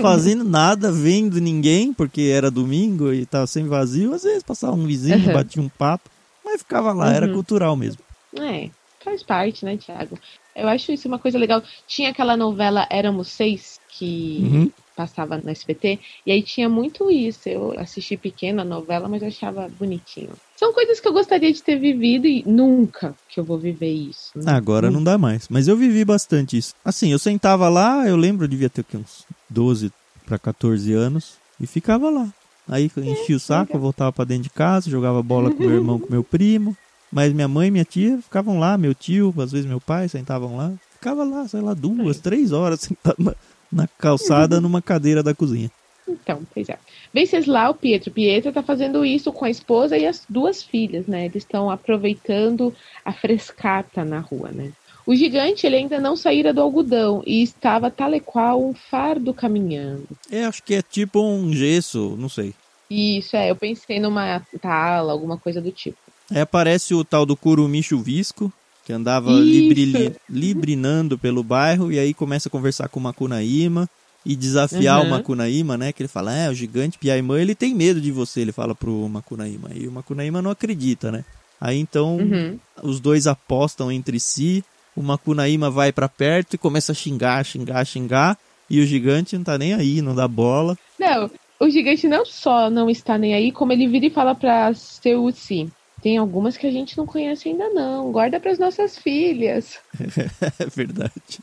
[0.00, 4.12] fazendo nada, vendo ninguém, porque era domingo e tava sempre vazio.
[4.14, 5.32] Às vezes passava um vizinho, Uhum.
[5.32, 6.10] batia um papo,
[6.44, 7.34] mas ficava lá, era Uhum.
[7.34, 8.02] cultural mesmo.
[8.38, 8.70] É,
[9.02, 10.18] faz parte, né, Thiago?
[10.54, 11.62] Eu acho isso uma coisa legal.
[11.86, 14.72] Tinha aquela novela Éramos Seis, que Uhum.
[14.94, 17.48] passava no SBT, e aí tinha muito isso.
[17.48, 20.36] Eu assisti pequena a novela, mas eu achava bonitinho.
[20.58, 24.32] São coisas que eu gostaria de ter vivido e nunca que eu vou viver isso.
[24.34, 24.50] né?
[24.52, 25.46] Agora não dá mais.
[25.48, 26.74] Mas eu vivi bastante isso.
[26.84, 29.92] Assim, eu sentava lá, eu lembro, eu devia ter uns 12
[30.26, 32.28] para 14 anos, e ficava lá.
[32.68, 35.76] Aí eu enchia o saco, eu voltava para dentro de casa, jogava bola com meu
[35.76, 36.76] irmão, com meu primo.
[37.10, 40.56] Mas minha mãe e minha tia ficavam lá, meu tio, às vezes meu pai sentavam
[40.56, 40.72] lá.
[40.94, 43.34] Ficava lá, sei lá, duas, três horas sentado na,
[43.72, 45.70] na calçada numa cadeira da cozinha.
[46.08, 46.78] Então, pois é.
[47.12, 48.10] Venceslau Pietro.
[48.10, 51.26] Pietro tá fazendo isso com a esposa e as duas filhas, né?
[51.26, 54.72] Eles estão aproveitando a frescata na rua, né?
[55.06, 59.32] O gigante, ele ainda não saíra do algodão e estava tal e qual um fardo
[59.32, 60.06] caminhando.
[60.30, 62.54] É, acho que é tipo um gesso, não sei.
[62.90, 65.96] Isso, é, eu pensei numa tala, alguma coisa do tipo.
[66.30, 68.52] Aí aparece o tal do curumi chuvisco,
[68.84, 73.88] que andava libri- librinando pelo bairro, e aí começa a conversar com o Macunaíma
[74.26, 75.06] e desafiar Uhum.
[75.06, 75.92] o Macunaíma, né?
[75.92, 79.08] Que ele fala, é, o gigante Piaimã, ele tem medo de você, ele fala pro
[79.08, 79.70] Macunaíma.
[79.74, 81.24] E o Macunaíma não acredita, né?
[81.60, 82.58] Aí então Uhum.
[82.82, 84.62] os dois apostam entre si,
[84.94, 89.44] o Macunaíma vai pra perto e começa a xingar, xingar, xingar, e o gigante não
[89.44, 90.76] tá nem aí, não dá bola.
[90.98, 94.72] Não, o gigante não só não está nem aí, como ele vira e fala pra
[94.74, 95.68] Seuci.
[96.02, 98.12] Tem algumas que a gente não conhece ainda não.
[98.12, 99.78] Guarda pras nossas filhas.
[100.60, 101.40] é verdade.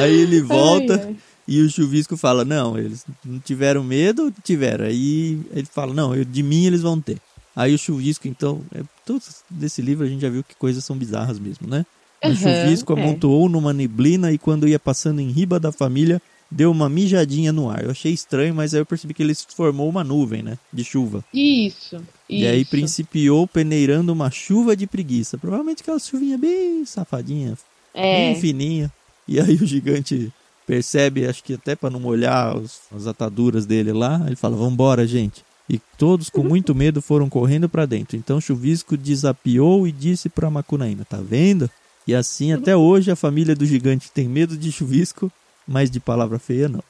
[0.00, 0.94] Aí ele volta.
[0.94, 1.16] Ai, ai.
[1.48, 4.84] E o Chuvisco fala, não, eles não tiveram medo, tiveram.
[4.84, 7.18] Aí ele fala, não, eu- de mim eles vão ter.
[7.56, 10.94] Aí o Chuvisco, então, é, todos desse livro a gente já viu que coisas são
[10.96, 11.86] bizarras mesmo, né?
[12.22, 13.00] O Aham, Chuvisco é.
[13.02, 17.70] amontoou numa neblina e quando ia passando em riba da família, deu uma mijadinha no
[17.70, 17.82] ar.
[17.84, 20.58] Eu achei estranho, mas aí eu percebi que ele formou uma nuvem, né?
[20.72, 21.24] De chuva.
[21.32, 21.98] Isso.
[22.28, 22.70] E aí isso.
[22.70, 25.38] principiou peneirando uma chuva de preguiça.
[25.38, 27.56] Provavelmente aquela chuvinha bem safadinha,
[27.94, 28.32] É.
[28.32, 28.92] bem fininha.
[29.26, 30.32] E aí o gigante
[30.68, 35.06] percebe, acho que até para não molhar os- as ataduras dele lá, ele fala: "Vambora,
[35.06, 35.42] gente".
[35.68, 38.16] E todos com muito medo foram correndo para dentro.
[38.16, 41.68] Então Chuvisco desapiou e disse para Macunaíma: "Tá vendo?"
[42.06, 45.32] E assim até hoje a família do gigante tem medo de Chuvisco,
[45.66, 46.82] mas de palavra feia não.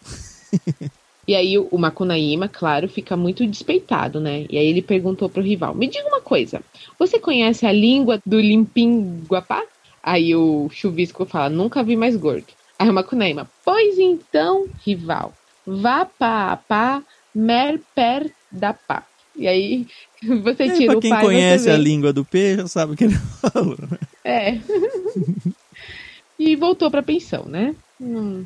[1.27, 4.47] E aí o Macunaíma, claro, fica muito despeitado, né?
[4.49, 6.61] E aí ele perguntou pro rival: Me diga uma coisa,
[6.99, 9.63] você conhece a língua do Limpinguapá?
[10.03, 12.47] Aí o Chuvisco fala: Nunca vi mais gordo.
[12.79, 15.35] Aí o Macunaíma: Pois então, rival,
[15.67, 17.03] vá pá pá,
[17.35, 19.05] mer per da pá.
[19.37, 19.87] E aí
[20.43, 22.97] você E aí, tira pra o quem pai conhece a língua do peixe, sabe o
[22.97, 23.77] que ele falou.
[23.91, 23.99] né?
[24.25, 24.59] É.
[26.39, 27.75] e voltou pra pensão, né?
[28.01, 28.45] Hum,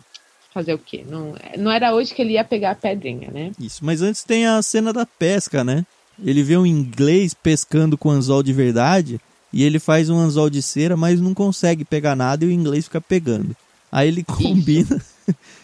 [0.53, 1.05] fazer o quê?
[1.09, 3.53] Não, não era hoje que ele ia pegar a pedrinha, né?
[3.59, 5.85] Isso, mas antes tem a cena da pesca, né?
[6.23, 9.19] Ele vê um inglês pescando com anzol de verdade
[9.53, 12.85] e ele faz um anzol de cera, mas não consegue pegar nada e o inglês
[12.85, 13.57] fica pegando.
[13.93, 15.01] Aí ele combina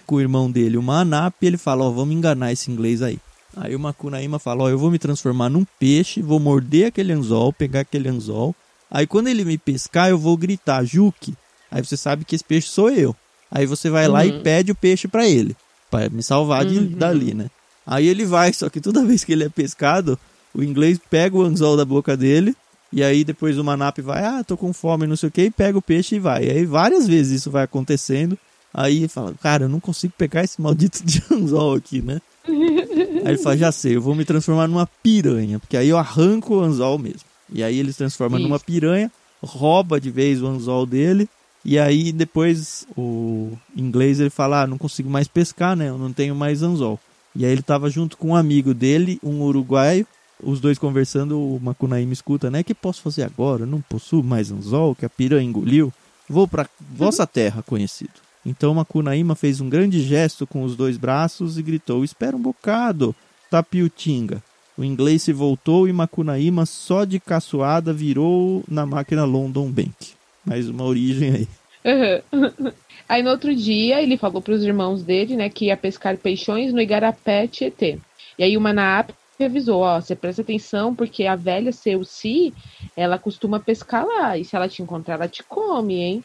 [0.06, 3.18] com o irmão dele uma anap e ele fala, ó, vamos enganar esse inglês aí.
[3.56, 7.52] Aí o Macunaíma fala, ó, eu vou me transformar num peixe, vou morder aquele anzol,
[7.52, 8.54] pegar aquele anzol.
[8.90, 11.34] Aí quando ele me pescar, eu vou gritar, Juque.
[11.70, 13.16] Aí você sabe que esse peixe sou eu.
[13.50, 14.42] Aí você vai lá e Uhum.
[14.42, 15.56] pede o peixe pra ele,
[15.90, 16.88] Pra me salvar de, Uhum.
[16.90, 17.46] dali, né?
[17.86, 20.18] Aí ele vai, só que toda vez que ele é pescado,
[20.54, 22.54] o inglês pega o anzol da boca dele,
[22.92, 25.50] e aí depois o Manap vai, ah, tô com fome, não sei o que, e
[25.50, 26.46] pega o peixe e vai.
[26.46, 28.38] E aí várias vezes isso vai acontecendo.
[28.72, 32.20] Aí ele fala, cara, eu não consigo pegar esse maldito de anzol aqui, né?
[32.46, 36.56] Aí ele fala, já sei, eu vou me transformar numa piranha, porque aí eu arranco
[36.56, 37.28] o anzol mesmo.
[37.52, 38.64] E aí ele se transforma numa Isso.
[38.64, 39.10] piranha,
[39.42, 41.28] rouba de vez o anzol dele,
[41.64, 45.88] e aí depois o inglês ele fala, ah, não consigo mais pescar, né?
[45.88, 46.98] Eu não tenho mais anzol.
[47.34, 50.06] E aí ele tava junto com um amigo dele, um uruguaio,
[50.42, 52.60] os dois conversando, o Macunaíma escuta, né?
[52.60, 53.66] O que posso fazer agora?
[53.66, 55.92] Não possuo mais anzol, que a piranha engoliu.
[56.28, 58.12] Vou para vossa terra, conhecido.
[58.44, 63.14] Então Macunaíma fez um grande gesto com os dois braços e gritou: Espera um bocado,
[63.50, 64.42] Tapiutinga.
[64.76, 70.12] O inglês se voltou e Macunaíma só de caçoada virou na máquina London Bank.
[70.44, 71.48] Mais uma origem aí.
[71.84, 72.72] Uhum.
[73.08, 76.74] Aí no outro dia ele falou para os irmãos dele, né, que ia pescar peixões
[76.74, 77.98] no Igarapé Tietê.
[78.38, 79.12] E aí o Manaap
[79.44, 82.52] avisou, ó, você presta atenção porque a velha Seuci,
[82.96, 86.24] ela costuma pescar lá e se ela te encontrar, ela te come, hein?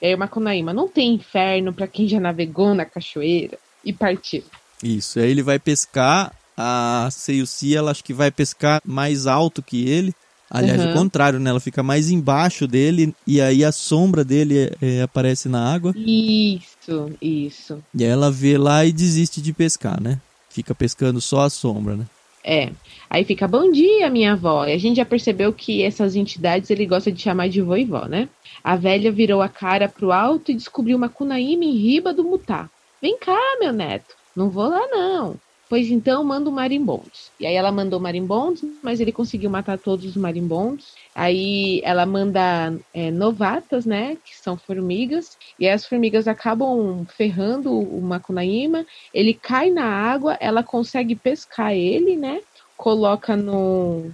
[0.00, 4.42] E aí o Macunaíma, não tem inferno para quem já navegou na cachoeira e partiu.
[4.82, 9.88] Isso, aí ele vai pescar, a Seuci, ela acho que vai pescar mais alto que
[9.88, 10.14] ele.
[10.50, 10.90] Aliás, uhum.
[10.90, 11.48] o contrário, né?
[11.48, 15.94] Ela fica mais embaixo dele e aí a sombra dele é, aparece na água.
[15.96, 17.82] Isso, isso.
[17.94, 20.20] E aí ela vê lá e desiste de pescar, né?
[20.50, 22.06] Fica pescando só a sombra, né?
[22.44, 22.70] É.
[23.08, 24.64] Aí fica, bom dia, minha avó.
[24.66, 27.84] E a gente já percebeu que essas entidades ele gosta de chamar de vô e
[27.84, 28.28] vó, né?
[28.64, 32.70] A velha virou a cara pro alto e descobriu uma cunaíma em riba do mutá.
[33.00, 34.14] Vem cá, meu neto.
[34.34, 35.36] Não vou lá, não.
[35.72, 37.30] Pois então, manda o marimbondos.
[37.40, 40.92] E aí ela mandou marimbondos, mas ele conseguiu matar todos os marimbondos.
[41.14, 44.18] Aí ela manda é, novatas, né?
[44.22, 45.38] Que são formigas.
[45.58, 48.84] E as formigas acabam ferrando o Macunaíma.
[49.14, 52.42] Ele cai na água, ela consegue pescar ele, né?
[52.76, 54.10] Coloca no.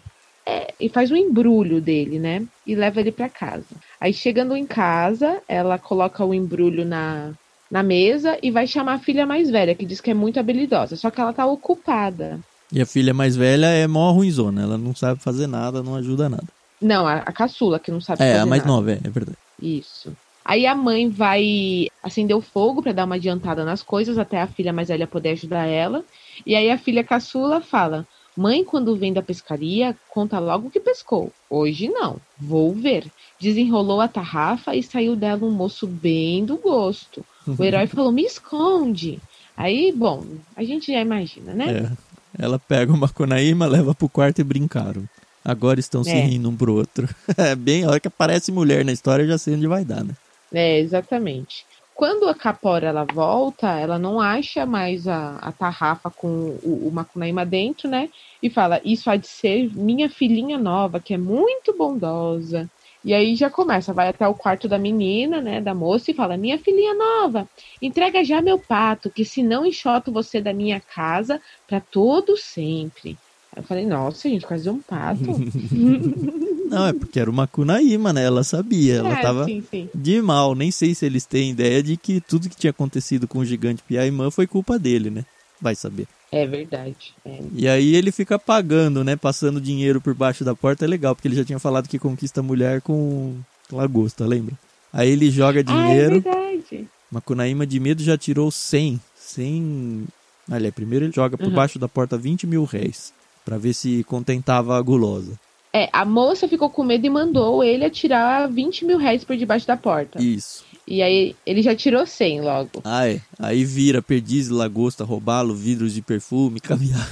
[0.47, 2.47] É, e faz um embrulho dele, né?
[2.65, 3.75] E leva ele para casa.
[4.01, 7.33] Aí chegando em casa, ela coloca o embrulho na,
[7.71, 10.97] na mesa e vai chamar a filha mais velha, que diz que é muito habilidosa,
[10.97, 12.39] só que ela tá ocupada.
[12.73, 16.29] E a filha mais velha é mó ruimzona, ela não sabe fazer nada, não ajuda
[16.29, 16.49] nada.
[16.81, 18.41] Não, a, a caçula que não sabe é, fazer nada.
[18.41, 18.73] É, a mais nada.
[18.73, 19.39] nova, é, é verdade.
[19.61, 20.13] Isso.
[20.45, 24.47] Aí a mãe vai acender o fogo para dar uma adiantada nas coisas até a
[24.47, 26.03] filha mais velha poder ajudar ela.
[26.47, 31.33] E aí a filha caçula fala: Mãe, quando vem da pescaria, conta logo que pescou.
[31.51, 33.05] Hoje não, vou ver.
[33.39, 37.25] Desenrolou a tarrafa e saiu dela um moço bem do gosto.
[37.57, 39.19] O herói falou: me esconde.
[39.57, 40.25] Aí, bom,
[40.57, 41.91] a gente já imagina, né?
[42.37, 42.43] É.
[42.45, 45.03] Ela pega uma Conaíma, leva pro quarto e brincaram.
[45.45, 46.21] Agora estão se é.
[46.21, 47.09] rindo um pro outro.
[47.37, 50.05] É bem, a hora que aparece mulher na história, eu já sei onde vai dar,
[50.05, 50.15] né?
[50.53, 51.65] É, exatamente.
[51.95, 56.29] Quando a Capora ela volta, ela não acha mais a, a tarrafa com
[56.63, 58.09] o, o Macunaíma dentro, né?
[58.41, 62.71] E fala: Isso há de ser minha filhinha nova, que é muito bondosa.
[63.09, 66.37] E aí já começa, vai até o quarto da menina, né, da moça, e fala:
[66.37, 67.49] Minha filhinha nova,
[67.81, 73.17] entrega já meu pato, que senão enxoto você da minha casa para todo sempre.
[73.51, 75.25] Aí eu falei: Nossa, gente, quase um pato.
[76.69, 78.25] Não, é porque era uma Kunaíma, né?
[78.25, 79.89] Ela sabia, ela é, tava sim, sim.
[79.95, 80.55] de mal.
[80.55, 83.83] Nem sei se eles têm ideia de que tudo que tinha acontecido com o gigante
[83.83, 85.25] Piaimã foi culpa dele, né?
[85.59, 86.07] Vai saber.
[86.31, 87.15] É verdade.
[87.25, 87.41] É.
[87.55, 89.17] E aí ele fica pagando, né?
[89.17, 92.43] Passando dinheiro por baixo da porta é legal, porque ele já tinha falado que conquista
[92.43, 93.37] mulher com
[93.73, 94.55] lagosta, lembra?
[94.93, 96.23] Aí ele joga dinheiro.
[96.27, 96.89] Ah, é verdade.
[97.11, 99.01] Macunaíma de medo já tirou 100.
[99.17, 100.07] 100.
[100.51, 101.55] Olha, primeiro ele joga por uhum.
[101.55, 103.13] baixo da porta 20 mil réis.
[103.45, 105.39] Pra ver se contentava a gulosa.
[105.73, 109.67] É, a moça ficou com medo e mandou ele atirar 20 mil réis por debaixo
[109.67, 110.21] da porta.
[110.23, 110.65] Isso.
[110.91, 112.83] E aí ele já tirou 100 logo.
[112.85, 113.21] É.
[113.39, 117.09] Aí vira perdiz, lagosta, roubalo, vidros de perfume, caviar.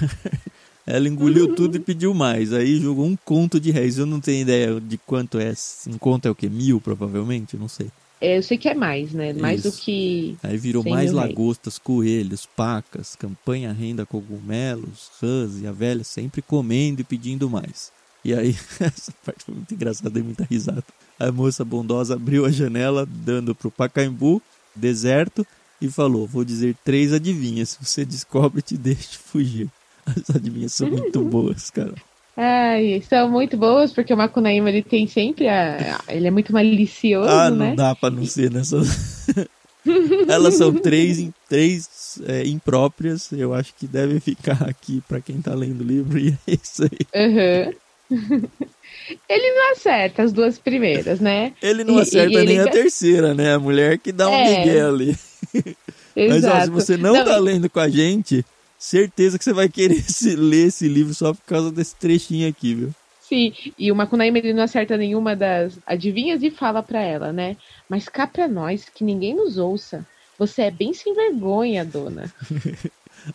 [0.86, 2.52] Ela engoliu tudo e pediu mais.
[2.52, 3.98] Aí jogou um conto de réis.
[3.98, 5.52] Eu não tenho ideia de quanto é.
[5.88, 6.48] Um conto é o quê?
[6.48, 7.56] Mil, provavelmente?
[7.56, 7.88] Não sei.
[8.18, 9.34] É, eu sei que é mais, né?
[9.34, 9.70] Mais Isso.
[9.70, 10.38] do que.
[10.42, 17.02] Aí virou mais lagostas, coelhos, pacas, campanha, renda, cogumelos, rãs e a velha sempre comendo
[17.02, 17.92] e pedindo mais.
[18.26, 20.82] E aí, essa parte foi muito engraçada, dei muita risada.
[21.16, 24.42] A moça bondosa abriu a janela, dando pro Pacaembu,
[24.74, 25.46] deserto,
[25.80, 27.70] e falou: Vou dizer três adivinhas.
[27.70, 29.68] Se você descobre, te deixo fugir.
[30.04, 31.94] As adivinhas são muito boas, cara.
[32.36, 36.00] Ai, são muito boas, porque o Macunaíma ele tem sempre a.
[36.08, 37.74] Ele é muito malicioso, ah, não né?
[37.76, 38.78] dá pra não ser nessa.
[40.28, 43.30] Elas são três, três é, impróprias.
[43.30, 46.82] Eu acho que deve ficar aqui para quem tá lendo o livro, e é isso
[46.82, 47.24] aí.
[47.24, 47.85] Uhum.
[49.28, 51.52] Ele não acerta as duas primeiras, né?
[51.62, 53.54] Ele não acerta e nem a terceira, né?
[53.54, 54.58] A mulher que dá um é.
[54.58, 55.16] migué ali.
[56.16, 58.44] Mas ó, se você não, não tá lendo com a gente,
[58.78, 62.74] certeza que você vai querer se, ler esse livro só por causa desse trechinho aqui,
[62.74, 62.94] viu?
[63.20, 67.56] Sim, e o Macunaíma ele não acerta nenhuma das adivinhas e fala para ela, né?
[67.88, 70.06] Mas cá pra nós, que ninguém nos ouça.
[70.38, 72.32] Você é bem sem vergonha, dona.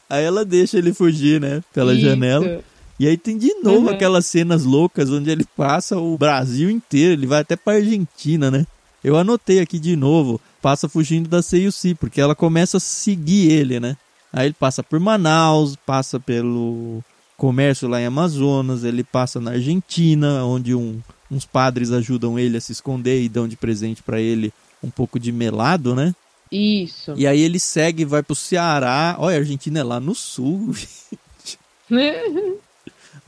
[0.10, 1.62] Aí ela deixa ele fugir, né?
[1.74, 2.04] Pela Isso.
[2.04, 2.64] janela.
[3.02, 3.96] E aí tem de novo uhum.
[3.96, 8.68] aquelas cenas loucas onde ele passa o Brasil inteiro, ele vai até pra Argentina, né?
[9.04, 13.80] Eu anotei aqui de novo, passa fugindo da CUC, porque ela começa a seguir ele,
[13.80, 13.98] né?
[14.32, 17.04] Aí ele passa por Manaus, passa pelo
[17.36, 22.62] comércio lá em Amazonas, ele passa na Argentina, onde um, uns padres ajudam ele a
[22.62, 26.14] se esconder e dão de presente para ele um pouco de melado, né?
[26.52, 27.16] Isso.
[27.18, 29.16] E aí ele segue, vai pro Ceará.
[29.18, 30.76] Olha, a Argentina é lá no sul.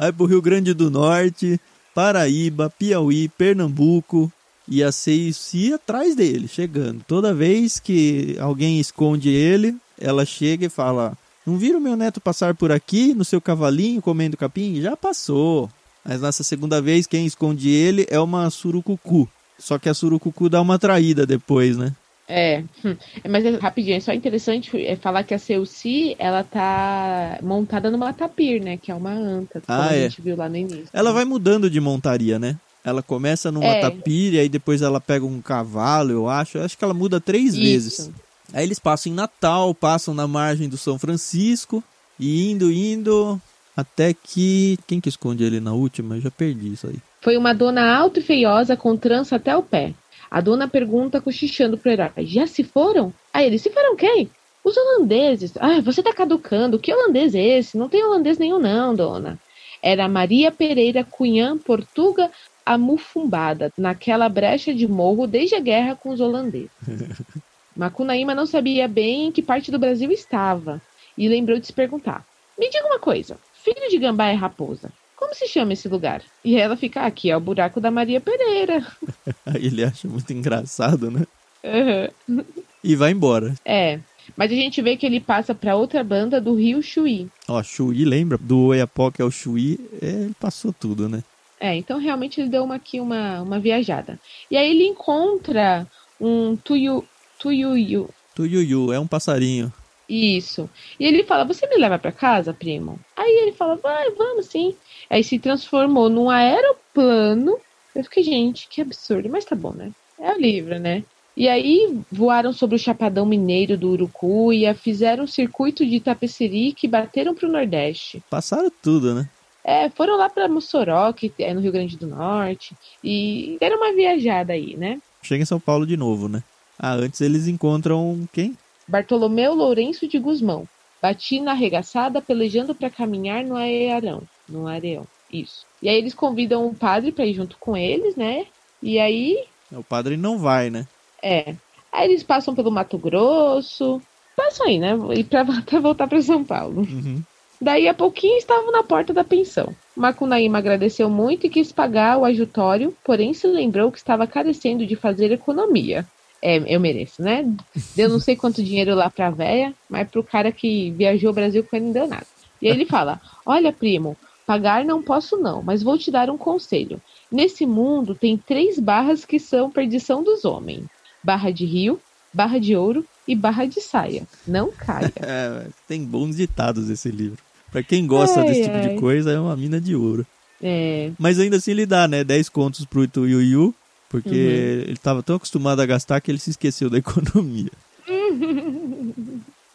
[0.04, 1.58] Vai pro Rio Grande do Norte,
[1.96, 4.30] Paraíba, Piauí, Pernambuco
[4.68, 7.02] e a CIC atrás dele, chegando.
[7.08, 12.54] Toda vez que alguém esconde ele, ela chega e fala: Não viram meu neto passar
[12.54, 14.82] por aqui no seu cavalinho comendo capim?
[14.82, 15.70] Já passou.
[16.04, 19.30] Mas nessa segunda vez, quem esconde ele é uma surucucu.
[19.58, 21.96] Só que a surucucu dá uma traída depois, né?
[22.28, 22.96] É, hum.
[23.30, 28.14] mas é, rapidinho, é só interessante é falar que a Celci, ela tá montada numa
[28.14, 28.78] tapir, né?
[28.78, 30.04] Que é uma anta, como Ah, a é.
[30.04, 30.86] gente viu lá no início.
[30.94, 32.56] Ela vai mudando de montaria, né?
[32.84, 33.82] Ela começa numa É.
[33.82, 36.58] tapir e aí depois ela pega um cavalo, eu acho.
[36.58, 38.00] Eu acho que ela muda três vezes.
[38.00, 38.14] Isso.
[38.54, 41.84] Aí eles passam em Natal, passam na margem do São Francisco
[42.20, 43.42] e indo, indo,
[43.76, 44.78] até que.
[44.88, 46.16] Quem que esconde ele na última?
[46.16, 46.98] Eu já perdi isso aí.
[47.22, 49.94] Foi uma dona alta e feiosa com trança até o pé.
[50.34, 53.14] A dona pergunta cochichando pro herói: Já se foram?
[53.32, 54.32] Aí ele: Se foram quem?
[54.64, 55.54] Os holandeses.
[55.60, 56.80] Ah, você tá caducando.
[56.80, 57.78] Que holandês é esse?
[57.78, 59.38] Não tem holandês nenhum, não, dona.
[59.80, 62.32] Era Maria Pereira Cunhã Portuga
[62.66, 66.72] amufumbada naquela brecha de morro desde a guerra com os holandeses.
[67.78, 70.82] Macunaíma não sabia bem em que parte do Brasil estava
[71.16, 72.26] e lembrou de se perguntar:
[72.58, 74.92] Me diga uma coisa, filho de gambá é raposa.
[75.24, 76.22] Como se chama esse lugar?
[76.44, 78.86] E ela fica aqui, é o buraco da Maria Pereira.
[79.56, 81.26] Ele acha muito engraçado, né?
[81.64, 82.44] Uhum.
[82.84, 83.56] E vai embora.
[83.64, 84.02] É.
[84.36, 87.30] Mas a gente vê que ele passa para outra banda do Rio Chuí.
[87.48, 88.38] Ó, Chuí, lembra?
[88.38, 91.24] Do Oiapoque ao Chuí, é, ele passou tudo, né?
[91.58, 94.20] É, então realmente ele deu uma, aqui uma, uma viajada.
[94.52, 95.88] E aí ele encontra
[96.20, 97.06] um tuiu,
[97.40, 98.10] tuiuiu.
[98.36, 99.72] Tuiuiu, é um passarinho.
[100.08, 100.70] Isso.
[101.00, 103.00] E ele fala: Você me leva para casa, primo?
[103.16, 104.76] Aí ele fala: Vai, vamos sim.
[105.10, 107.58] Aí se transformou num aeroplano.
[107.96, 109.30] Eu fiquei, gente, que absurdo.
[109.30, 109.92] Mas tá bom, né?
[110.20, 111.04] É o livro, né?
[111.36, 116.90] E aí voaram sobre o chapadão mineiro do Urucuia, fizeram um circuito de Itapecerica e
[116.90, 118.24] bateram pro Nordeste.
[118.30, 119.28] Passaram tudo, né?
[119.64, 123.94] É, foram lá para Mossoró, que é no Rio Grande do Norte, e deram uma
[123.94, 125.00] viajada aí, né?
[125.24, 126.44] Chega em São Paulo de novo, né?
[126.78, 128.58] Ah, antes eles encontram quem?
[128.88, 130.68] Bartolomeu Lourenço de Guzmão,
[131.02, 135.66] batina arregaçada, pelejando para caminhar no areão, no areão, isso.
[135.82, 138.46] E aí eles convidam um padre para ir junto com eles, né?
[138.82, 139.38] E aí,
[139.72, 140.86] O padre não vai, né?
[141.22, 141.56] é,
[141.92, 144.02] aí eles passam pelo Mato Grosso,
[144.36, 144.92] passam aí, né?
[145.16, 146.82] E para até voltar para São Paulo.
[146.82, 147.22] Uhum.
[147.62, 149.74] Daí a pouquinho estavam na porta da pensão.
[149.96, 154.98] Macunaíma agradeceu muito e quis pagar o ajutório, porém se lembrou que estava carecendo de
[154.98, 156.06] fazer economia.
[156.46, 157.50] É, eu mereço, né?
[157.96, 161.64] Deu não sei quanto dinheiro lá pra véia, mas pro cara que viajou o Brasil
[161.64, 162.28] com ele não deu nada.
[162.62, 166.38] E aí ele fala: Olha, primo, pagar não posso não, mas vou te dar um
[166.38, 167.02] conselho.
[167.32, 170.84] Nesse mundo tem três barras que são perdição dos homens:
[171.24, 171.98] barra de rio,
[172.34, 174.24] barra de ouro e barra de saia.
[174.46, 175.14] Não caia.
[175.26, 177.38] É, tem bons ditados esse livro.
[177.72, 178.90] Pra quem gosta Ai, desse tipo ai.
[178.90, 180.28] de coisa, é uma mina de ouro.
[180.62, 182.24] É, Mas ainda assim ele dá, né?
[182.24, 183.74] 10 contos pro Ituiuiu,
[184.14, 184.90] porque Uhum.
[184.92, 187.72] ele tava tão acostumado a gastar que ele se esqueceu da economia.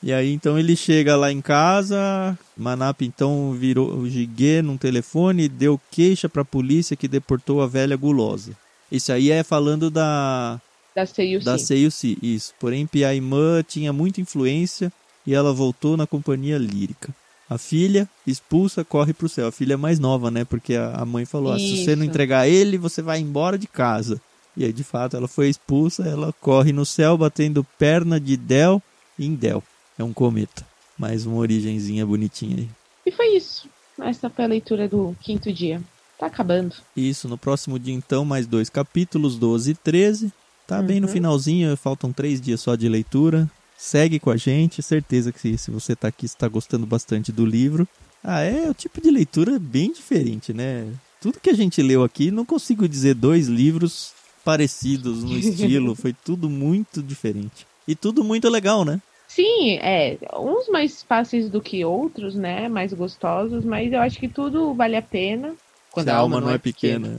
[0.00, 5.44] E aí então ele chega lá em casa, Manap então virou o Giguê num telefone
[5.44, 8.52] e deu queixa pra polícia que deportou a velha gulosa.
[8.92, 10.60] Isso aí é falando da
[10.94, 11.44] da CIUC.
[11.44, 12.54] da Seiuci, isso.
[12.60, 14.92] Porém, Piaimã tinha muita influência
[15.26, 17.12] e ela voltou na companhia lírica.
[17.50, 19.48] A filha, expulsa, corre pro céu.
[19.48, 20.44] A filha é mais nova, né?
[20.44, 23.66] Porque a a mãe falou: ah, se você não entregar ele, você vai embora de
[23.66, 24.20] casa.
[24.58, 28.82] E aí, de fato, ela foi expulsa, ela corre no céu, batendo perna de Del
[29.16, 29.62] em Del.
[29.96, 30.66] É um cometa.
[30.98, 32.68] Mais uma origenzinha bonitinha aí.
[33.06, 33.68] E foi isso.
[34.00, 35.80] Essa foi a leitura do quinto dia.
[36.18, 36.74] Tá acabando.
[36.96, 40.32] Isso, no próximo dia, então, mais dois capítulos, 12 e 13.
[40.66, 41.12] Tá bem no Uhum.
[41.12, 43.48] finalzinho, faltam três dias só de leitura.
[43.76, 47.86] Segue com a gente, certeza que se você tá aqui, está gostando bastante do livro.
[48.24, 50.92] Ah, é o tipo de leitura bem diferente, né?
[51.20, 54.12] Tudo que a gente leu aqui, não consigo dizer dois livros
[54.48, 57.66] parecidos no estilo, foi tudo muito diferente.
[57.86, 58.98] E tudo muito legal, né?
[59.28, 60.16] Sim, é.
[60.32, 62.66] Uns mais fáceis do que outros, né?
[62.66, 65.54] Mais gostosos, mas eu acho que tudo vale a pena.
[65.92, 67.18] Se a alma não é pequena.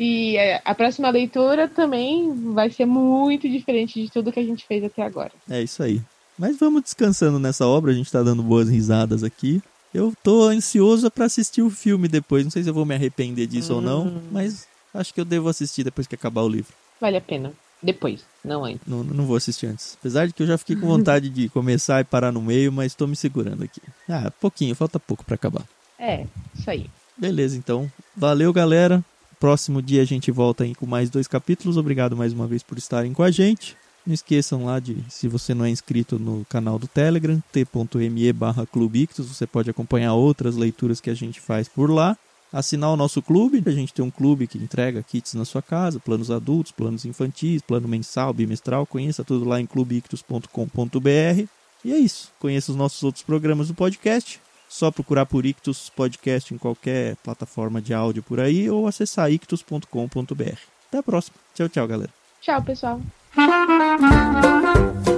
[0.00, 4.66] E é, a próxima leitura também vai ser muito diferente de tudo que a gente
[4.66, 5.30] fez até agora.
[5.48, 6.00] É isso aí.
[6.38, 9.62] Mas vamos descansando nessa obra, a gente tá dando boas risadas aqui.
[9.94, 12.42] Eu tô ansioso pra assistir o filme depois.
[12.44, 14.20] Não sei se eu vou me arrepender disso ou não, Hum.
[14.32, 16.74] mas acho que eu devo assistir depois que acabar o livro.
[17.00, 17.52] Vale a pena.
[17.82, 18.80] Depois, não antes.
[18.86, 19.96] Não, não vou assistir antes.
[20.00, 22.94] Apesar de que eu já fiquei com vontade de começar e parar no meio, mas
[22.94, 23.80] tô me segurando aqui.
[24.08, 25.64] Ah, pouquinho, falta pouco pra acabar.
[25.98, 26.26] É,
[26.58, 26.86] isso aí.
[27.16, 27.90] Beleza, então.
[28.16, 29.04] Valeu, galera.
[29.38, 31.76] Próximo dia a gente volta aí com mais dois capítulos.
[31.76, 33.76] Obrigado mais uma vez por estarem com a gente.
[34.06, 38.66] Não esqueçam lá de, se você não é inscrito no canal do Telegram, t.me barra
[38.66, 42.16] Clubictus, você pode acompanhar outras leituras que a gente faz por lá.
[42.52, 45.98] Assinar o nosso clube, a gente tem um clube que entrega kits na sua casa,
[45.98, 51.48] planos adultos, planos infantis, plano mensal, bimestral, conheça tudo lá em clubictus.com.br.
[51.84, 56.54] E é isso, conheça os nossos outros programas do podcast, só procurar por Ictus Podcast
[56.54, 60.58] em qualquer plataforma de áudio por aí ou acessar ictus.com.br.
[60.88, 61.36] Até a próxima.
[61.54, 62.10] Tchau, tchau, galera.
[62.40, 63.00] Tchau, pessoal.
[63.36, 65.13] Thank you.